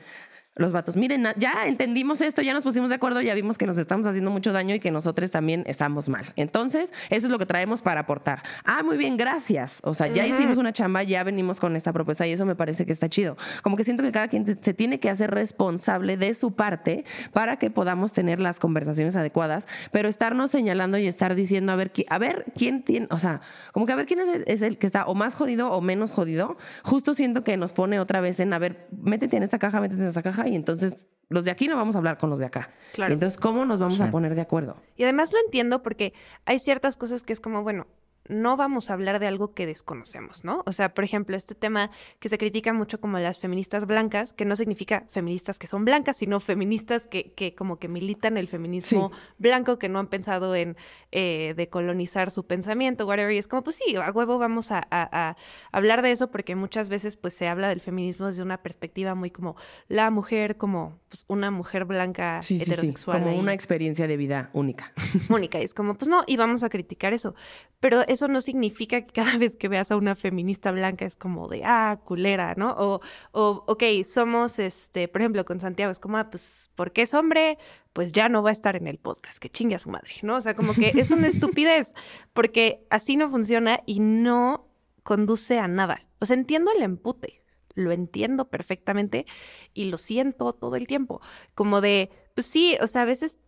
[0.59, 3.79] los vatos, miren, ya entendimos esto, ya nos pusimos de acuerdo, ya vimos que nos
[3.79, 6.27] estamos haciendo mucho daño y que nosotros también estamos mal.
[6.37, 8.43] Entonces, eso es lo que traemos para aportar.
[8.65, 9.79] Ah, muy bien, gracias.
[9.83, 12.87] O sea, ya hicimos una chamba, ya venimos con esta propuesta y eso me parece
[12.87, 13.37] que está chido.
[13.63, 17.57] Como que siento que cada quien se tiene que hacer responsable de su parte para
[17.57, 22.19] que podamos tener las conversaciones adecuadas, pero estarnos señalando y estar diciendo, a ver, a
[22.19, 23.41] ver quién tiene, o sea,
[23.73, 25.81] como que a ver quién es el, es el que está o más jodido o
[25.81, 26.57] menos jodido.
[26.83, 30.03] Justo siento que nos pone otra vez en, a ver, métete en esta caja, métete
[30.03, 32.47] en esta caja y entonces los de aquí no vamos a hablar con los de
[32.47, 32.71] acá.
[32.95, 33.13] Claro.
[33.13, 34.77] Entonces, ¿cómo nos vamos a poner de acuerdo?
[34.97, 36.15] Y además lo entiendo porque
[36.47, 37.87] hay ciertas cosas que es como, bueno,
[38.29, 40.63] no vamos a hablar de algo que desconocemos, ¿no?
[40.67, 44.45] O sea, por ejemplo, este tema que se critica mucho como las feministas blancas, que
[44.45, 49.13] no significa feministas que son blancas, sino feministas que, que como que militan el feminismo
[49.39, 50.77] blanco, que no han pensado en
[51.13, 53.33] eh, decolonizar su pensamiento, whatever.
[53.33, 55.37] Y es como, pues sí, a huevo vamos a,
[55.73, 59.31] hablar de eso porque muchas veces pues se habla del feminismo desde una perspectiva muy
[59.31, 59.57] como
[59.89, 63.23] la mujer, como pues, una mujer blanca heterosexual.
[63.23, 64.93] como una experiencia de vida única.
[65.29, 65.61] Única.
[65.61, 67.35] Y es como, pues no, y vamos a criticar eso.
[67.81, 71.49] Pero eso no significa que cada vez que veas a una feminista blanca es como
[71.49, 72.75] de, ah, culera, ¿no?
[72.77, 73.01] O,
[73.33, 77.59] o ok, somos, este, por ejemplo, con Santiago, es como, ah, pues, porque es hombre,
[77.93, 80.37] pues ya no va a estar en el podcast, que chingue a su madre, ¿no?
[80.37, 81.95] O sea, como que es una estupidez,
[82.33, 84.69] porque así no funciona y no
[85.05, 86.07] conduce a nada.
[86.19, 87.43] O sea, entiendo el empute,
[87.75, 89.27] lo entiendo perfectamente
[89.75, 91.21] y lo siento todo el tiempo.
[91.55, 93.39] Como de, pues sí, o sea, a veces,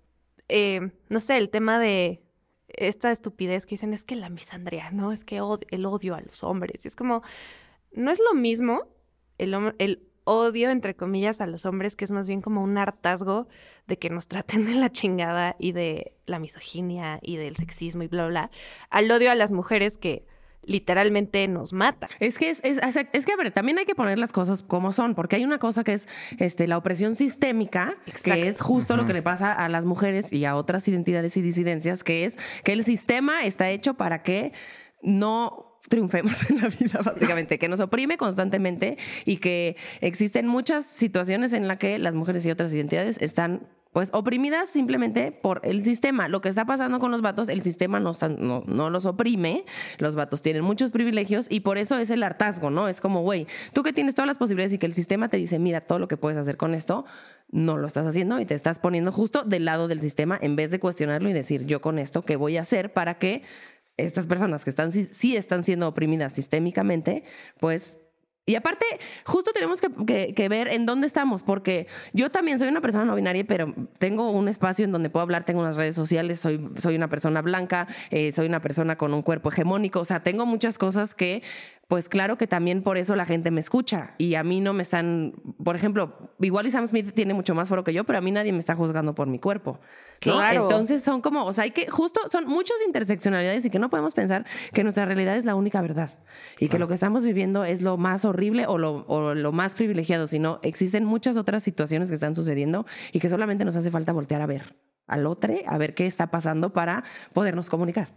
[0.49, 2.23] eh, no sé, el tema de
[2.77, 5.13] esta estupidez que dicen es que la misandría, ¿no?
[5.13, 6.85] Es que el odio a los hombres.
[6.85, 7.23] Y es como,
[7.93, 8.89] no es lo mismo
[9.39, 13.49] el, el odio, entre comillas, a los hombres, que es más bien como un hartazgo
[13.87, 18.09] de que nos traten de la chingada y de la misoginia y del sexismo y
[18.09, 18.51] bla, bla,
[18.91, 20.27] al odio a las mujeres que
[20.65, 22.09] literalmente nos mata.
[22.19, 25.15] Es que es, es, que a ver, también hay que poner las cosas como son,
[25.15, 29.13] porque hay una cosa que es este, la opresión sistémica, que es justo lo que
[29.13, 32.85] le pasa a las mujeres y a otras identidades y disidencias, que es que el
[32.85, 34.53] sistema está hecho para que
[35.03, 41.53] no triunfemos en la vida, básicamente, que nos oprime constantemente y que existen muchas situaciones
[41.53, 46.29] en las que las mujeres y otras identidades están pues oprimidas simplemente por el sistema.
[46.29, 49.65] Lo que está pasando con los vatos, el sistema no, los oprime,
[49.99, 52.89] los vatos tienen muchos privilegios y por eso es el hartazgo, ¿no?
[52.89, 55.59] Es como, güey, tú que tienes todas las posibilidades y que el sistema te dice,
[55.59, 57.05] mira, todo lo que puedes hacer con esto,
[57.51, 60.71] no lo estás haciendo y te estás poniendo justo del lado del sistema en vez
[60.71, 63.43] de cuestionarlo y decir, yo con esto, ¿qué voy a hacer para que
[63.97, 67.25] estas personas que están, sí están siendo oprimidas sistémicamente,
[67.59, 67.99] pues
[68.47, 68.85] y aparte,
[69.25, 73.45] justo tenemos que, ver en dónde estamos, porque yo también soy una persona no binaria,
[73.47, 77.09] pero tengo un espacio en donde puedo hablar, tengo unas redes sociales, soy, soy una
[77.09, 81.15] persona blanca, eh, soy una persona con un cuerpo hegemónico, o sea, tengo muchas cosas
[81.15, 81.43] que
[81.91, 84.83] pues claro que también por eso la gente me escucha y a mí no me
[84.83, 88.23] están, por ejemplo, igual y Sam Smith tiene mucho más foro que yo, pero a
[88.23, 89.81] mí nadie me está juzgando por mi cuerpo.
[90.21, 90.63] Claro.
[90.63, 94.15] Entonces son como, o sea, hay que, justo son muchas interseccionalidades y que no podemos
[94.15, 96.17] pensar que nuestra realidad es la única verdad
[96.61, 99.75] y que lo que estamos viviendo es lo más horrible o lo, o lo más
[99.75, 104.13] privilegiado, sino existen muchas otras situaciones que están sucediendo y que solamente nos hace falta
[104.13, 104.77] voltear a ver
[105.09, 108.11] al otro, a ver qué está pasando para podernos comunicar.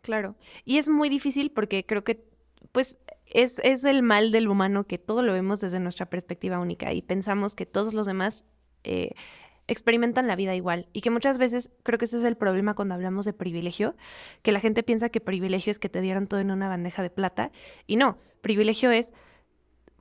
[0.00, 0.34] Claro.
[0.64, 2.35] Y es muy difícil porque creo que
[2.72, 6.92] pues es, es el mal del humano que todo lo vemos desde nuestra perspectiva única
[6.92, 8.44] y pensamos que todos los demás
[8.84, 9.12] eh,
[9.68, 12.94] experimentan la vida igual y que muchas veces creo que ese es el problema cuando
[12.94, 13.96] hablamos de privilegio,
[14.42, 17.10] que la gente piensa que privilegio es que te dieran todo en una bandeja de
[17.10, 17.50] plata
[17.86, 19.12] y no, privilegio es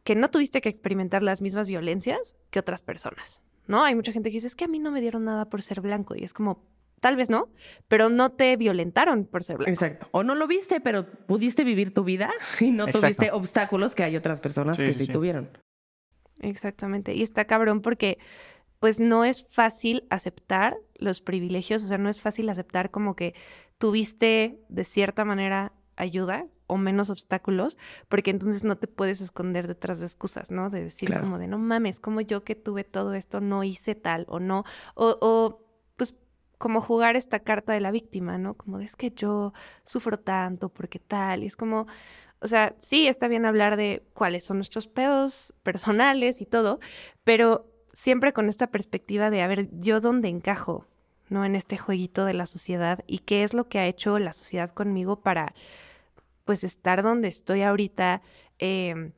[0.03, 3.83] que no tuviste que experimentar las mismas violencias que otras personas, ¿no?
[3.83, 5.81] Hay mucha gente que dice, es que a mí no me dieron nada por ser
[5.81, 6.63] blanco y es como,
[6.99, 7.49] tal vez no,
[7.87, 9.71] pero no te violentaron por ser blanco.
[9.71, 10.07] Exacto.
[10.11, 14.15] O no lo viste, pero pudiste vivir tu vida y no tuviste obstáculos que hay
[14.15, 15.49] otras personas que sí, tuvieron.
[16.41, 17.13] Exactamente.
[17.13, 18.17] Y está cabrón porque
[18.79, 23.33] pues no es fácil aceptar los privilegios, o sea, no es fácil aceptar como que
[23.77, 27.77] tuviste de cierta manera ayuda o menos obstáculos,
[28.09, 30.69] porque entonces no te puedes esconder detrás de excusas, ¿no?
[30.69, 34.25] De decir como de, no mames, como yo que tuve todo esto no hice tal
[34.27, 34.63] o no,
[34.95, 35.64] o, o
[36.57, 38.55] como jugar esta carta de la víctima, ¿no?
[38.55, 41.87] Como de es que yo sufro tanto porque tal, y es como,
[42.39, 46.79] o sea, sí, está bien hablar de cuáles son nuestros pedos personales y todo,
[47.23, 50.85] pero siempre con esta perspectiva de, a ver, yo dónde encajo,
[51.29, 51.45] ¿no?
[51.45, 54.71] En este jueguito de la sociedad y qué es lo que ha hecho la sociedad
[54.73, 55.55] conmigo para,
[56.45, 58.21] pues, estar donde estoy ahorita
[58.59, 59.13] em,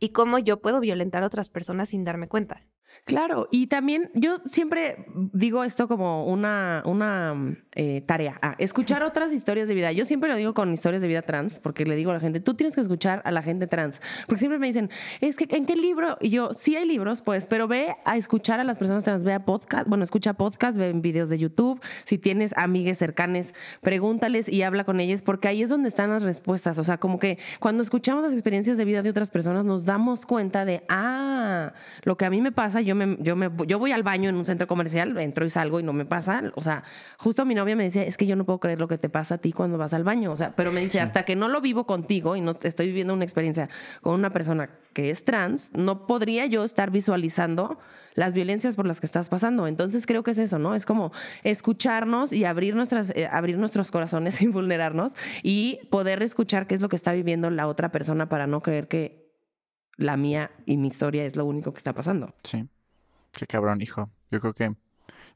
[0.00, 2.62] y cómo yo puedo violentar a otras personas sin darme cuenta.
[3.04, 9.30] Claro, y también yo siempre digo esto como una, una eh, tarea, ah, escuchar otras
[9.32, 9.92] historias de vida.
[9.92, 12.40] Yo siempre lo digo con historias de vida trans, porque le digo a la gente,
[12.40, 14.88] tú tienes que escuchar a la gente trans, porque siempre me dicen,
[15.20, 16.16] es que ¿en qué libro?
[16.20, 19.34] Y yo, sí hay libros, pues, pero ve a escuchar a las personas trans, ve
[19.34, 24.62] a podcast, bueno, escucha podcast, ve videos de YouTube, si tienes amigues cercanes, pregúntales y
[24.62, 26.78] habla con ellas, porque ahí es donde están las respuestas.
[26.78, 30.24] O sea, como que cuando escuchamos las experiencias de vida de otras personas, nos damos
[30.24, 33.92] cuenta de, ah, lo que a mí me pasa, yo me, yo me, yo voy
[33.92, 36.42] al baño en un centro comercial, entro y salgo y no me pasa.
[36.54, 36.82] O sea,
[37.18, 39.36] justo mi novia me decía, es que yo no puedo creer lo que te pasa
[39.36, 40.32] a ti cuando vas al baño.
[40.32, 43.14] O sea, pero me dice, hasta que no lo vivo contigo y no estoy viviendo
[43.14, 43.68] una experiencia
[44.00, 47.78] con una persona que es trans, no podría yo estar visualizando
[48.14, 49.66] las violencias por las que estás pasando.
[49.66, 50.74] Entonces creo que es eso, ¿no?
[50.74, 56.66] Es como escucharnos y abrir, nuestras, eh, abrir nuestros corazones sin vulnerarnos y poder escuchar
[56.66, 59.24] qué es lo que está viviendo la otra persona para no creer que
[59.96, 62.34] la mía y mi historia es lo único que está pasando.
[62.42, 62.68] Sí.
[63.34, 64.10] Qué cabrón, hijo.
[64.30, 64.74] Yo creo que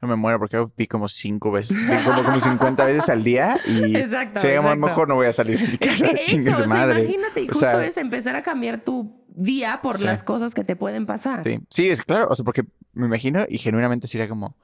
[0.01, 3.97] no me muero porque vi como cinco veces, como, como 50 veces al día y
[3.97, 6.07] exacto, a lo mejor no voy a salir de mi casa.
[6.11, 7.05] eso, madre.
[7.05, 11.07] imagínate, y justo es empezar a cambiar tu día por las cosas que te pueden
[11.07, 11.43] pasar.
[11.45, 11.59] Sí.
[11.69, 14.57] sí, es claro, o sea, porque me imagino y genuinamente sería como,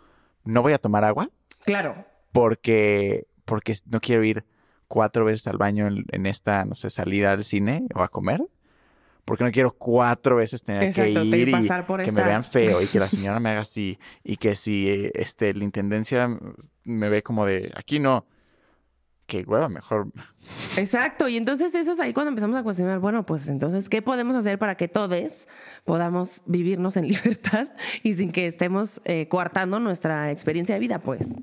[0.44, 1.30] no voy a tomar agua.
[1.64, 2.04] Claro.
[2.32, 4.44] Porque, porque no quiero ir
[4.86, 8.42] cuatro veces al baño en esta, no sé, salida al cine o a comer
[9.24, 11.52] porque no quiero cuatro veces tener que ir y
[12.04, 15.54] que me vean feo y que la señora me haga así y que si este
[15.54, 16.28] la intendencia
[16.84, 18.26] me ve como de aquí no
[19.26, 20.08] que hueva mejor.
[20.76, 24.36] Exacto y entonces eso es ahí cuando empezamos a cuestionar bueno pues entonces qué podemos
[24.36, 25.46] hacer para que todos
[25.84, 27.68] podamos vivirnos en libertad
[28.02, 31.34] y sin que estemos eh, coartando nuestra experiencia de vida pues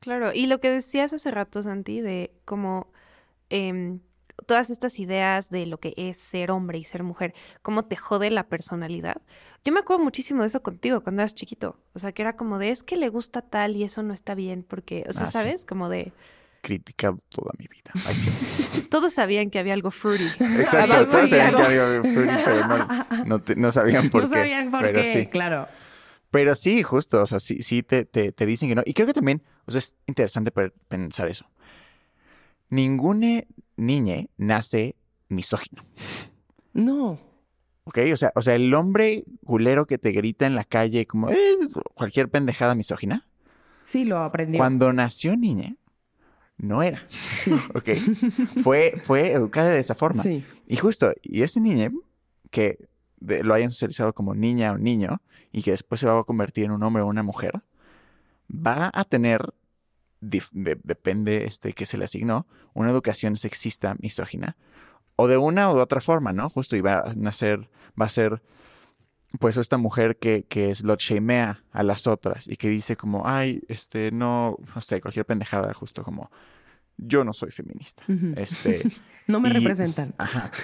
[0.00, 2.92] claro y lo que decías hace rato Santi de como
[3.50, 4.00] em,
[4.46, 8.30] todas estas ideas de lo que es ser hombre y ser mujer, cómo te jode
[8.30, 9.20] la personalidad.
[9.64, 11.76] Yo me acuerdo muchísimo de eso contigo cuando eras chiquito.
[11.94, 14.34] O sea, que era como de es que le gusta tal y eso no está
[14.34, 15.64] bien porque, o sea, ah, ¿sabes?
[15.64, 16.12] Como de
[16.60, 17.92] criticado toda mi vida.
[18.90, 20.24] todos sabían que había algo fruity.
[20.58, 24.28] Exacto, todos sabían que había algo fruity, pero no, no, sabían por qué.
[24.28, 25.26] No sabían por qué, sí.
[25.26, 25.68] claro.
[26.30, 28.82] Pero sí, justo, o sea, sí, sí te, te, te, dicen que no.
[28.84, 30.52] Y creo que también, o sea, es interesante
[30.88, 31.46] pensar eso.
[32.68, 33.44] Ninguna
[33.78, 34.96] niña nace
[35.28, 35.84] misógino.
[36.72, 37.18] No.
[37.84, 41.30] Ok, o sea, o sea, el hombre culero que te grita en la calle como
[41.30, 41.56] eh,
[41.94, 43.26] cualquier pendejada misógina.
[43.84, 44.58] Sí, lo aprendí.
[44.58, 45.76] Cuando nació niña,
[46.58, 47.06] no era.
[47.74, 47.88] ok.
[48.62, 50.22] fue, fue educada de esa forma.
[50.22, 50.44] Sí.
[50.66, 51.90] Y justo, y ese niño
[52.50, 52.88] que
[53.20, 56.72] lo hayan socializado como niña o niño y que después se va a convertir en
[56.72, 57.62] un hombre o una mujer,
[58.50, 59.54] va a tener
[60.20, 64.56] depende este, que se le asignó, una educación sexista, misógina,
[65.16, 66.48] o de una o de otra forma, ¿no?
[66.48, 67.68] Justo iba a nacer,
[68.00, 68.42] va a ser,
[69.38, 73.62] pues, esta mujer que, que lo shamea a las otras y que dice como, ay,
[73.68, 76.30] este, no, no sé, cualquier pendejada, justo como,
[76.96, 78.02] yo no soy feminista.
[78.36, 78.82] Este.
[79.26, 80.14] no me representan.
[80.18, 80.50] Ajá.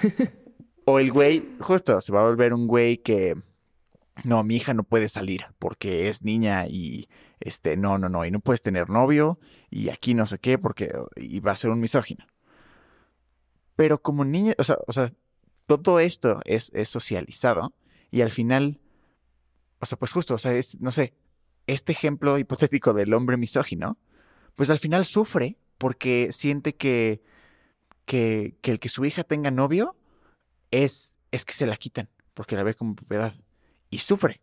[0.87, 3.35] O el güey, justo, se va a volver un güey que,
[4.23, 8.31] no, mi hija no puede salir porque es niña y, este, no, no, no, y
[8.31, 11.79] no puedes tener novio y aquí no sé qué porque, y va a ser un
[11.79, 12.25] misógino.
[13.75, 15.11] Pero como niña, o sea, o sea
[15.65, 17.73] todo esto es, es socializado
[18.11, 18.79] y al final,
[19.79, 21.13] o sea, pues justo, o sea, es, no sé,
[21.67, 23.97] este ejemplo hipotético del hombre misógino,
[24.55, 27.21] pues al final sufre porque siente que,
[28.05, 29.95] que, que el que su hija tenga novio
[30.71, 33.33] es, es que se la quitan porque la ve como propiedad
[33.89, 34.41] y sufre.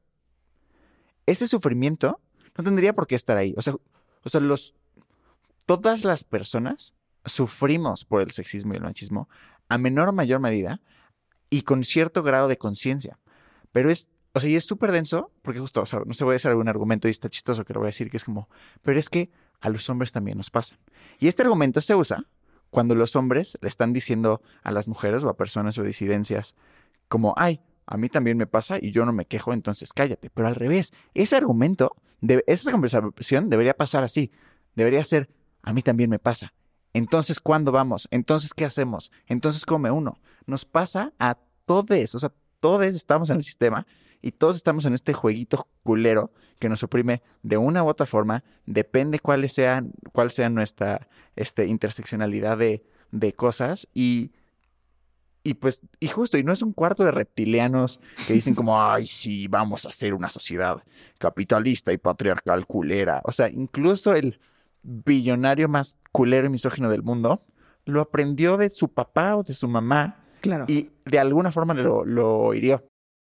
[1.27, 2.21] Ese sufrimiento
[2.57, 3.55] no tendría por qué estar ahí.
[3.57, 3.75] O sea,
[4.23, 4.75] o sea los,
[5.67, 6.95] todas las personas
[7.25, 9.29] sufrimos por el sexismo y el machismo
[9.69, 10.81] a menor o mayor medida
[11.51, 13.19] y con cierto grado de conciencia.
[13.73, 16.35] Pero es, o sea, y es súper denso, porque justo, o sea, no se voy
[16.35, 18.49] a hacer algún argumento y está chistoso que lo voy a decir, que es como,
[18.83, 19.31] pero es que
[19.61, 20.79] a los hombres también nos pasa.
[21.19, 22.27] Y este argumento se usa
[22.71, 26.55] cuando los hombres le están diciendo a las mujeres o a personas o disidencias
[27.09, 27.61] como, ay,
[27.93, 30.31] a mí también me pasa y yo no me quejo, entonces cállate.
[30.31, 34.33] Pero al revés, ese argumento, de, esa conversación debería pasar así.
[34.75, 35.29] Debería ser,
[35.63, 36.55] a mí también me pasa.
[36.95, 38.09] Entonces, ¿cuándo vamos?
[38.11, 39.13] Entonces, ¿qué hacemos?
[39.27, 40.19] Entonces, come uno.
[40.47, 41.37] Nos pasa a
[41.67, 43.87] todos, o sea, todos estamos en el sistema
[44.23, 48.43] y todos estamos en este jueguito culero que nos oprime de una u otra forma,
[48.65, 54.33] depende cuáles sean, cuál sea nuestra este, interseccionalidad de, de cosas y,
[55.45, 59.07] y pues, y justo, y no es un cuarto de reptilianos que dicen como, ay,
[59.07, 60.83] sí, vamos a hacer una sociedad
[61.19, 63.21] capitalista y patriarcal culera.
[63.25, 64.41] O sea, incluso el
[64.83, 67.43] billonario más culero y misógino del mundo
[67.85, 70.25] lo aprendió de su papá o de su mamá.
[70.41, 70.67] Claro.
[70.69, 72.85] Y de alguna forma lo, lo hirió.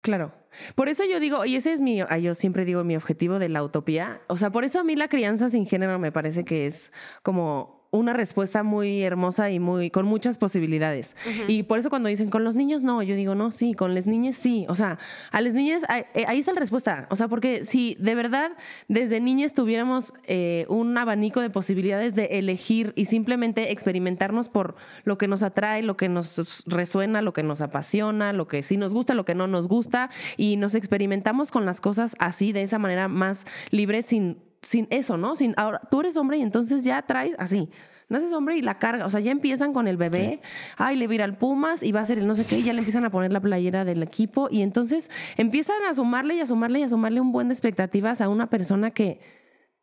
[0.02, 0.32] Claro.
[0.74, 3.62] Por eso yo digo, y ese es mi, yo siempre digo mi objetivo de la
[3.62, 4.20] utopía.
[4.28, 6.92] O sea, por eso a mí la crianza sin género me parece que es
[7.22, 11.16] como una respuesta muy hermosa y muy con muchas posibilidades.
[11.48, 14.06] Y por eso cuando dicen con los niños no, yo digo no, sí, con las
[14.06, 14.66] niñas sí.
[14.68, 14.98] O sea,
[15.30, 15.84] a las niñas
[16.14, 17.06] eh, ahí, está la respuesta.
[17.10, 18.52] O sea, porque si de verdad
[18.88, 25.18] desde niñas tuviéramos eh, un abanico de posibilidades de elegir y simplemente experimentarnos por lo
[25.18, 28.92] que nos atrae, lo que nos resuena, lo que nos apasiona, lo que sí nos
[28.92, 32.78] gusta, lo que no nos gusta y nos experimentamos con las cosas así de esa
[32.78, 35.36] manera más libre sin sin eso, ¿no?
[35.36, 37.68] Sin, ahora, tú eres hombre y entonces ya traes así.
[38.08, 39.04] No eres hombre y la carga.
[39.06, 40.40] O sea, ya empiezan con el bebé.
[40.76, 42.58] Ay, le vira al Pumas y va a ser el no sé qué.
[42.58, 44.48] Y ya le empiezan a poner la playera del equipo.
[44.50, 48.20] Y entonces empiezan a sumarle y a sumarle y a sumarle un buen de expectativas
[48.20, 49.20] a una persona que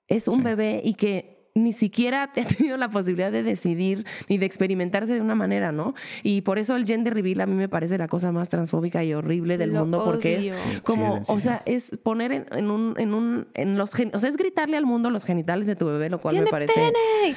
[0.07, 4.45] es un bebé y que ni siquiera ha tenido la posibilidad de decidir ni de
[4.45, 5.93] experimentarse de una manera, ¿no?
[6.23, 9.13] Y por eso el gender reveal a mí me parece la cosa más transfóbica y
[9.13, 13.77] horrible del mundo porque es como, o sea, es poner en, un en un en
[13.77, 16.47] los o sea, es gritarle al mundo los genitales de tu bebé, lo cual me
[16.47, 16.91] parece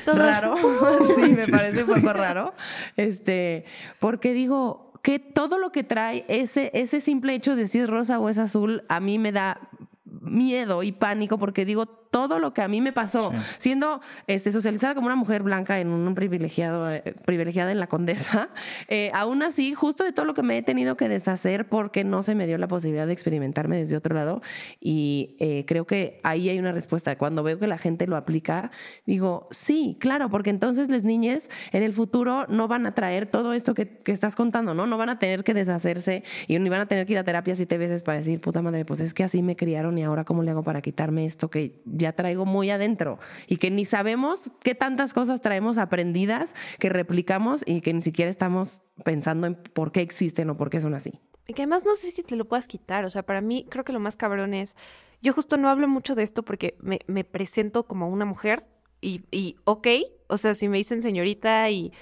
[0.07, 0.57] raro.
[1.17, 2.55] sí, me parece un poco raro.
[2.97, 3.64] Este,
[3.99, 8.19] porque digo, que todo lo que trae ese, ese simple hecho de si es rosa
[8.19, 9.61] o es azul, a mí me da
[10.05, 14.95] miedo y pánico porque digo todo lo que a mí me pasó siendo este, socializada
[14.95, 18.51] como una mujer blanca en un privilegiado eh, privilegiada en la condesa
[18.89, 22.23] eh, aún así justo de todo lo que me he tenido que deshacer porque no
[22.23, 24.43] se me dio la posibilidad de experimentarme desde otro lado
[24.81, 27.17] y eh, creo que ahí hay una respuesta.
[27.17, 28.71] Cuando veo que la gente lo aplica
[29.05, 33.53] digo sí claro porque entonces las niñas en el futuro no van a traer todo
[33.53, 36.81] esto que, que estás contando no no van a tener que deshacerse y ni van
[36.81, 39.25] a tener que ir a terapia siete veces para decir puta madre pues es que
[39.25, 42.71] así me criaron y ahora cómo le hago para quitarme esto que ya traigo muy
[42.71, 48.03] adentro y que ni sabemos qué tantas cosas traemos aprendidas que replicamos y que ni
[48.03, 51.21] siquiera estamos pensando en por qué existen o por qué son así.
[51.47, 53.85] Y que además no sé si te lo puedas quitar, o sea, para mí creo
[53.85, 54.77] que lo más cabrón es,
[55.23, 58.67] yo justo no hablo mucho de esto porque me, me presento como una mujer
[59.01, 59.87] y, y ok,
[60.29, 61.93] o sea, si me dicen señorita y...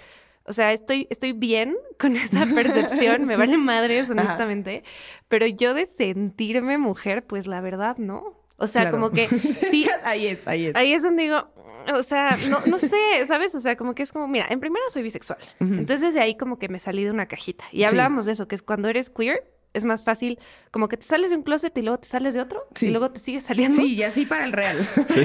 [0.46, 4.84] O sea, estoy, estoy bien con esa percepción, me vale madres, honestamente.
[5.28, 8.43] Pero yo de sentirme mujer, pues la verdad, no.
[8.56, 9.26] O sea, como que
[9.70, 9.86] sí.
[10.04, 10.76] ahí es, ahí es.
[10.76, 11.48] Ahí es donde digo,
[11.92, 12.96] o sea, no, no sé,
[13.26, 13.54] ¿sabes?
[13.54, 15.38] O sea, como que es como, mira, en primera soy bisexual.
[15.60, 17.64] Entonces de ahí como que me salí de una cajita.
[17.72, 19.44] Y hablábamos de eso, que es cuando eres queer,
[19.74, 20.38] es más fácil
[20.70, 23.10] como que te sales de un closet y luego te sales de otro y luego
[23.10, 23.82] te sigues saliendo.
[23.82, 24.78] Sí, y así para el real.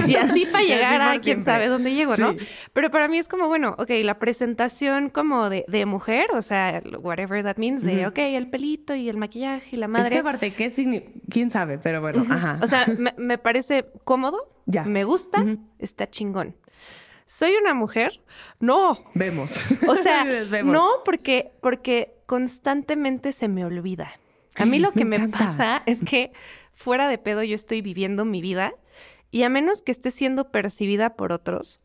[0.07, 2.35] Y así para llegar a quién sabe dónde llego, ¿no?
[2.73, 6.81] Pero para mí es como, bueno, ok, la presentación como de, de mujer, o sea,
[7.01, 10.07] whatever that means, de, ok, el pelito y el maquillaje y la madre.
[10.07, 11.11] Es que aparte, ¿qué significa?
[11.29, 11.77] ¿Quién sabe?
[11.77, 12.59] Pero bueno, ajá.
[12.61, 12.85] O sea,
[13.17, 14.83] me, parece cómodo, ya.
[14.83, 15.45] me gusta,
[15.77, 16.55] está chingón.
[17.29, 18.21] ¿Soy una mujer?
[18.59, 18.97] No.
[19.13, 19.53] Vemos.
[19.87, 20.25] O sea,
[20.63, 24.09] no porque, porque constantemente se me olvida.
[24.59, 26.31] A mí lo que me, pasa es que
[26.73, 28.73] fuera de pedo yo estoy viviendo mi vida
[29.31, 31.79] y a menos que esté siendo percibida por otros,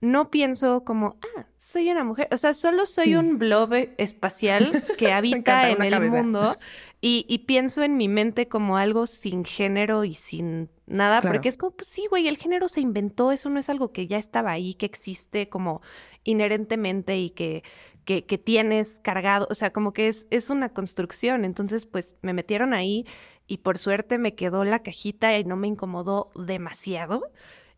[0.00, 2.28] no pienso como, ah, soy una mujer.
[2.30, 6.56] O sea, solo soy un blob espacial que habita en el mundo
[7.00, 11.72] y, pienso en mi mente como algo sin género y sin nada, porque es como,
[11.72, 14.74] pues sí, güey, el género se inventó, eso no es algo que ya estaba ahí,
[14.74, 15.80] que existe como
[16.24, 17.62] inherentemente y que,
[18.08, 21.44] que, que tienes cargado, o sea, como que es, es una construcción.
[21.44, 23.04] Entonces, pues me metieron ahí
[23.46, 27.30] y por suerte me quedó la cajita y no me incomodó demasiado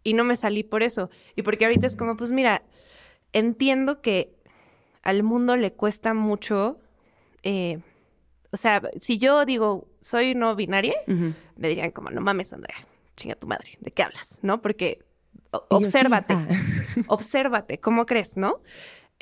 [0.04, 1.10] y no me salí por eso.
[1.34, 2.62] Y porque ahorita es como, pues mira,
[3.32, 4.32] entiendo que
[5.02, 6.78] al mundo le cuesta mucho,
[7.42, 7.80] eh,
[8.52, 12.76] o sea, si yo digo, soy no binaria, me dirían como, no mames, Andrea,
[13.16, 14.38] chinga tu madre, ¿de qué hablas?
[14.42, 14.62] ¿No?
[14.62, 15.04] Porque
[15.50, 16.46] obsérvate, ah.
[17.08, 18.60] obsérvate, ¿cómo crees, no?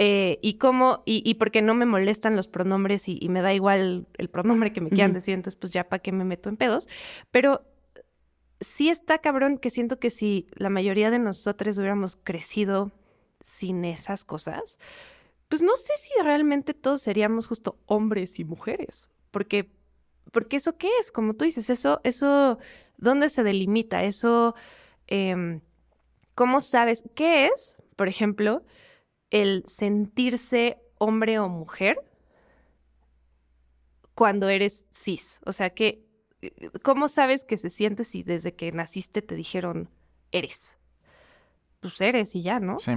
[0.01, 4.07] Eh, y cómo, y, y, porque no me molestan los pronombres y, me da igual
[4.17, 6.89] el pronombre que me quieran decir, entonces pues ya para qué me meto en pedos.
[7.33, 7.65] Pero
[8.61, 12.93] sí está cabrón que siento que si la mayoría de nosotros hubiéramos crecido
[13.43, 14.79] sin esas cosas,
[15.49, 19.71] pues no sé si realmente todos seríamos justo hombres y mujeres, porque,
[20.31, 22.59] porque eso qué es, como tú dices, eso, eso,
[22.99, 24.05] ¿dónde se delimita?
[24.05, 24.55] Eso,
[25.09, 25.61] em,
[26.37, 28.63] ¿cómo sabes qué es, por ejemplo,
[29.31, 31.99] el sentirse hombre o mujer
[34.15, 35.41] cuando eres cis?
[35.45, 36.09] O sea, que
[36.83, 39.89] ¿cómo sabes que se siente si desde que naciste te dijeron
[40.33, 40.77] eres?
[41.81, 42.79] Pues eres y ya, ¿no?
[42.79, 42.93] Sí.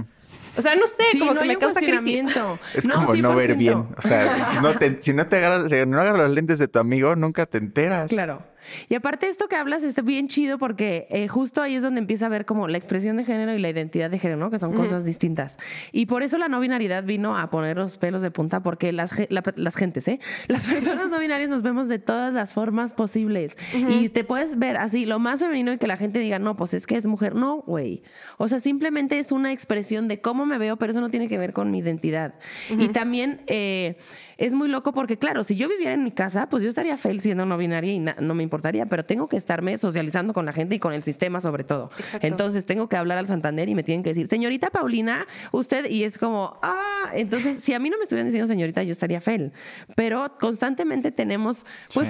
[0.56, 2.24] O sea, no sé, como que me causa crisis.
[2.74, 3.88] Es como no ver bien.
[3.96, 4.60] O sea,
[5.00, 8.10] si no te agarras, si no agarras los lentes de tu amigo, nunca te enteras.
[8.10, 8.42] Claro.
[8.88, 12.26] Y aparte esto que hablas está bien chido porque eh, justo ahí es donde empieza
[12.26, 14.50] a ver como la expresión de género y la identidad de género, ¿no?
[14.50, 15.58] Que son cosas distintas.
[15.92, 19.12] Y por eso la no binariedad vino a poner los pelos de punta porque las,
[19.28, 20.20] las gentes, ¿eh?
[20.48, 23.56] Las personas no binarias nos vemos de todas las formas posibles.
[23.74, 26.74] Y te puedes ver así, lo más femenino y que la gente diga, no, pues
[26.74, 27.34] es que es mujer.
[27.34, 28.02] No, güey.
[28.38, 31.38] O sea, simplemente es una expresión de cómo me veo, pero eso no tiene que
[31.38, 32.34] ver con mi identidad.
[32.70, 33.42] Y también...
[33.46, 33.96] Eh,
[34.38, 37.22] es muy loco porque, claro, si yo viviera en mi casa, pues yo estaría feliz
[37.22, 40.74] siendo no binaria y no me importaría, pero tengo que estarme socializando con la gente
[40.76, 41.90] y con el sistema sobre todo.
[42.20, 46.04] Entonces tengo que hablar al Santander y me tienen que decir, señorita Paulina, usted, y
[46.04, 49.52] es como, ah, entonces si a mí no me estuvieran diciendo señorita, yo estaría feliz.
[49.96, 51.64] Pero constantemente tenemos,
[51.94, 52.08] pues...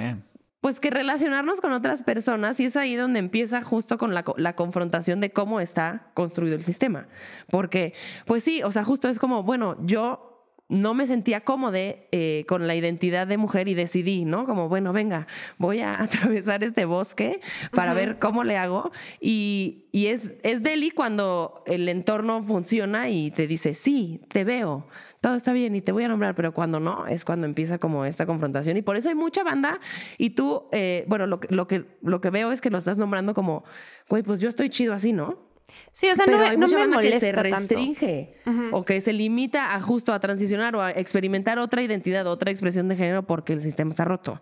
[0.61, 4.55] pues que relacionarnos con otras personas y es ahí donde empieza justo con la, la,
[4.55, 7.07] confrontación de cómo está construido el sistema.
[7.49, 7.93] Porque,
[8.25, 10.32] pues sí, o sea, justo es como, bueno, yo
[10.73, 14.45] no me sentía cómoda eh, con la identidad de mujer y decidí, ¿no?
[14.45, 18.91] Como, bueno, venga, voy a atravesar este bosque para ver cómo le hago.
[19.21, 24.87] Y, y es, es deli cuando el entorno funciona y te dice, sí, te veo,
[25.21, 28.03] todo está bien y te voy a nombrar, pero cuando no, es cuando empieza como
[28.05, 28.75] esta confrontación.
[28.75, 29.79] Y por eso hay mucha banda
[30.17, 33.35] y tú, eh, bueno, lo, lo, que, lo que veo es que lo estás nombrando
[33.35, 33.63] como,
[34.09, 35.52] güey, pues yo estoy chido así, ¿no?
[35.91, 38.35] Sí, o sea, no, me, no me molesta que se restringe
[38.71, 42.87] o que se limita a justo a transicionar o a experimentar otra identidad, otra expresión
[42.87, 44.41] de género porque el sistema está roto.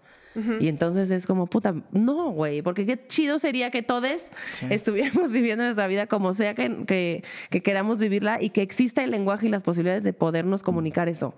[0.62, 4.28] Y entonces es como, puta, no, güey, porque qué chido sería que todos
[4.70, 9.12] estuviéramos viviendo nuestra vida como sea que, que, que, queramos vivirla y que exista el
[9.12, 11.36] lenguaje y las posibilidades de podernos comunicar eso.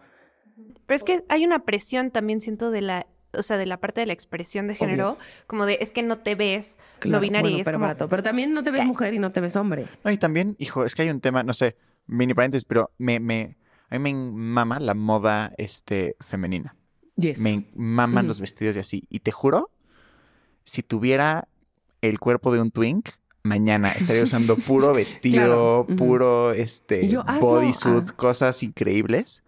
[0.85, 4.01] Pero es que hay una presión también, siento, de la o sea, de la parte
[4.01, 5.17] de la expresión de género,
[5.47, 7.57] como de es que no te ves no binario.
[7.57, 8.07] es pero, como...
[8.09, 9.87] pero también no te ves mujer y no te ves hombre.
[10.03, 11.75] No, y también, hijo, es que hay un tema, no sé,
[12.07, 13.57] mini paréntesis, pero me, me,
[13.89, 16.75] a mí me mama la moda este, femenina.
[17.15, 19.03] Me maman los vestidos y así.
[19.09, 19.69] Y te juro,
[20.63, 21.47] si tuviera
[22.01, 23.09] el cuerpo de un twink,
[23.43, 27.07] mañana estaría usando puro vestido, puro este
[27.39, 28.13] bodysuit, ah.
[28.15, 29.43] cosas increíbles.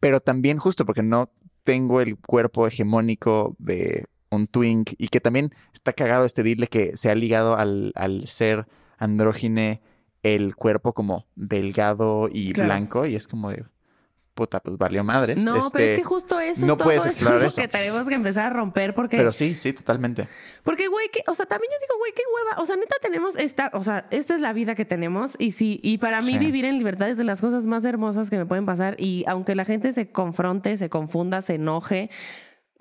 [0.00, 1.30] Pero también justo porque no
[1.64, 6.96] tengo el cuerpo hegemónico de un twink y que también está cagado este dile que
[6.96, 8.66] se ha ligado al, al ser
[8.98, 9.80] andrógine
[10.22, 13.64] el cuerpo como delgado y blanco y es como de
[14.34, 15.38] puta, pues valió madres.
[15.38, 17.60] No, pero es este, que justo eso no puedes explorar eso.
[17.60, 19.16] que tenemos que empezar a romper porque...
[19.16, 20.28] Pero sí, sí, totalmente.
[20.62, 22.62] Porque, güey, que, o sea, también yo digo, güey, qué hueva.
[22.62, 25.80] O sea, neta tenemos esta, o sea, esta es la vida que tenemos y sí,
[25.82, 28.66] y para mí vivir en libertad es de las cosas más hermosas que me pueden
[28.66, 32.10] pasar y aunque la gente se confronte, se confunda, se enoje,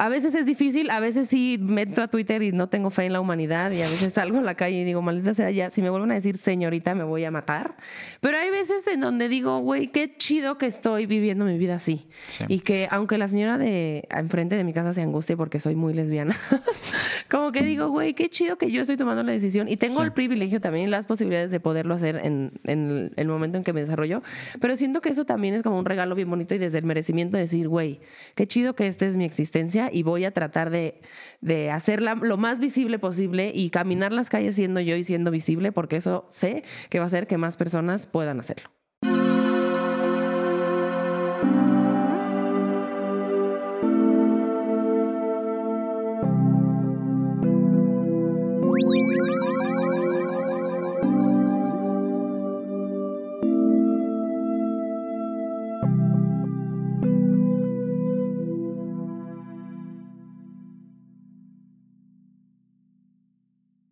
[0.01, 3.13] a veces es difícil, a veces sí meto a Twitter y no tengo fe en
[3.13, 5.83] la humanidad y a veces salgo a la calle y digo, maldita sea ya, si
[5.83, 7.77] me vuelven a decir señorita me voy a matar.
[8.19, 12.07] Pero hay veces en donde digo, güey, qué chido que estoy viviendo mi vida así.
[12.47, 15.93] Y que aunque la señora de enfrente de mi casa se angustie porque soy muy
[15.93, 16.35] lesbiana,
[17.29, 20.13] como que digo, güey, qué chido que yo estoy tomando la decisión y tengo el
[20.13, 24.23] privilegio también las posibilidades de poderlo hacer en, en el momento en que me desarrollo.
[24.59, 27.37] Pero siento que eso también es como un regalo bien bonito y desde el merecimiento
[27.37, 27.99] de decir, güey,
[28.33, 31.01] qué chido que esta es mi existencia y voy a tratar de,
[31.41, 35.71] de hacerla lo más visible posible y caminar las calles siendo yo y siendo visible,
[35.71, 38.69] porque eso sé que va a hacer que más personas puedan hacerlo.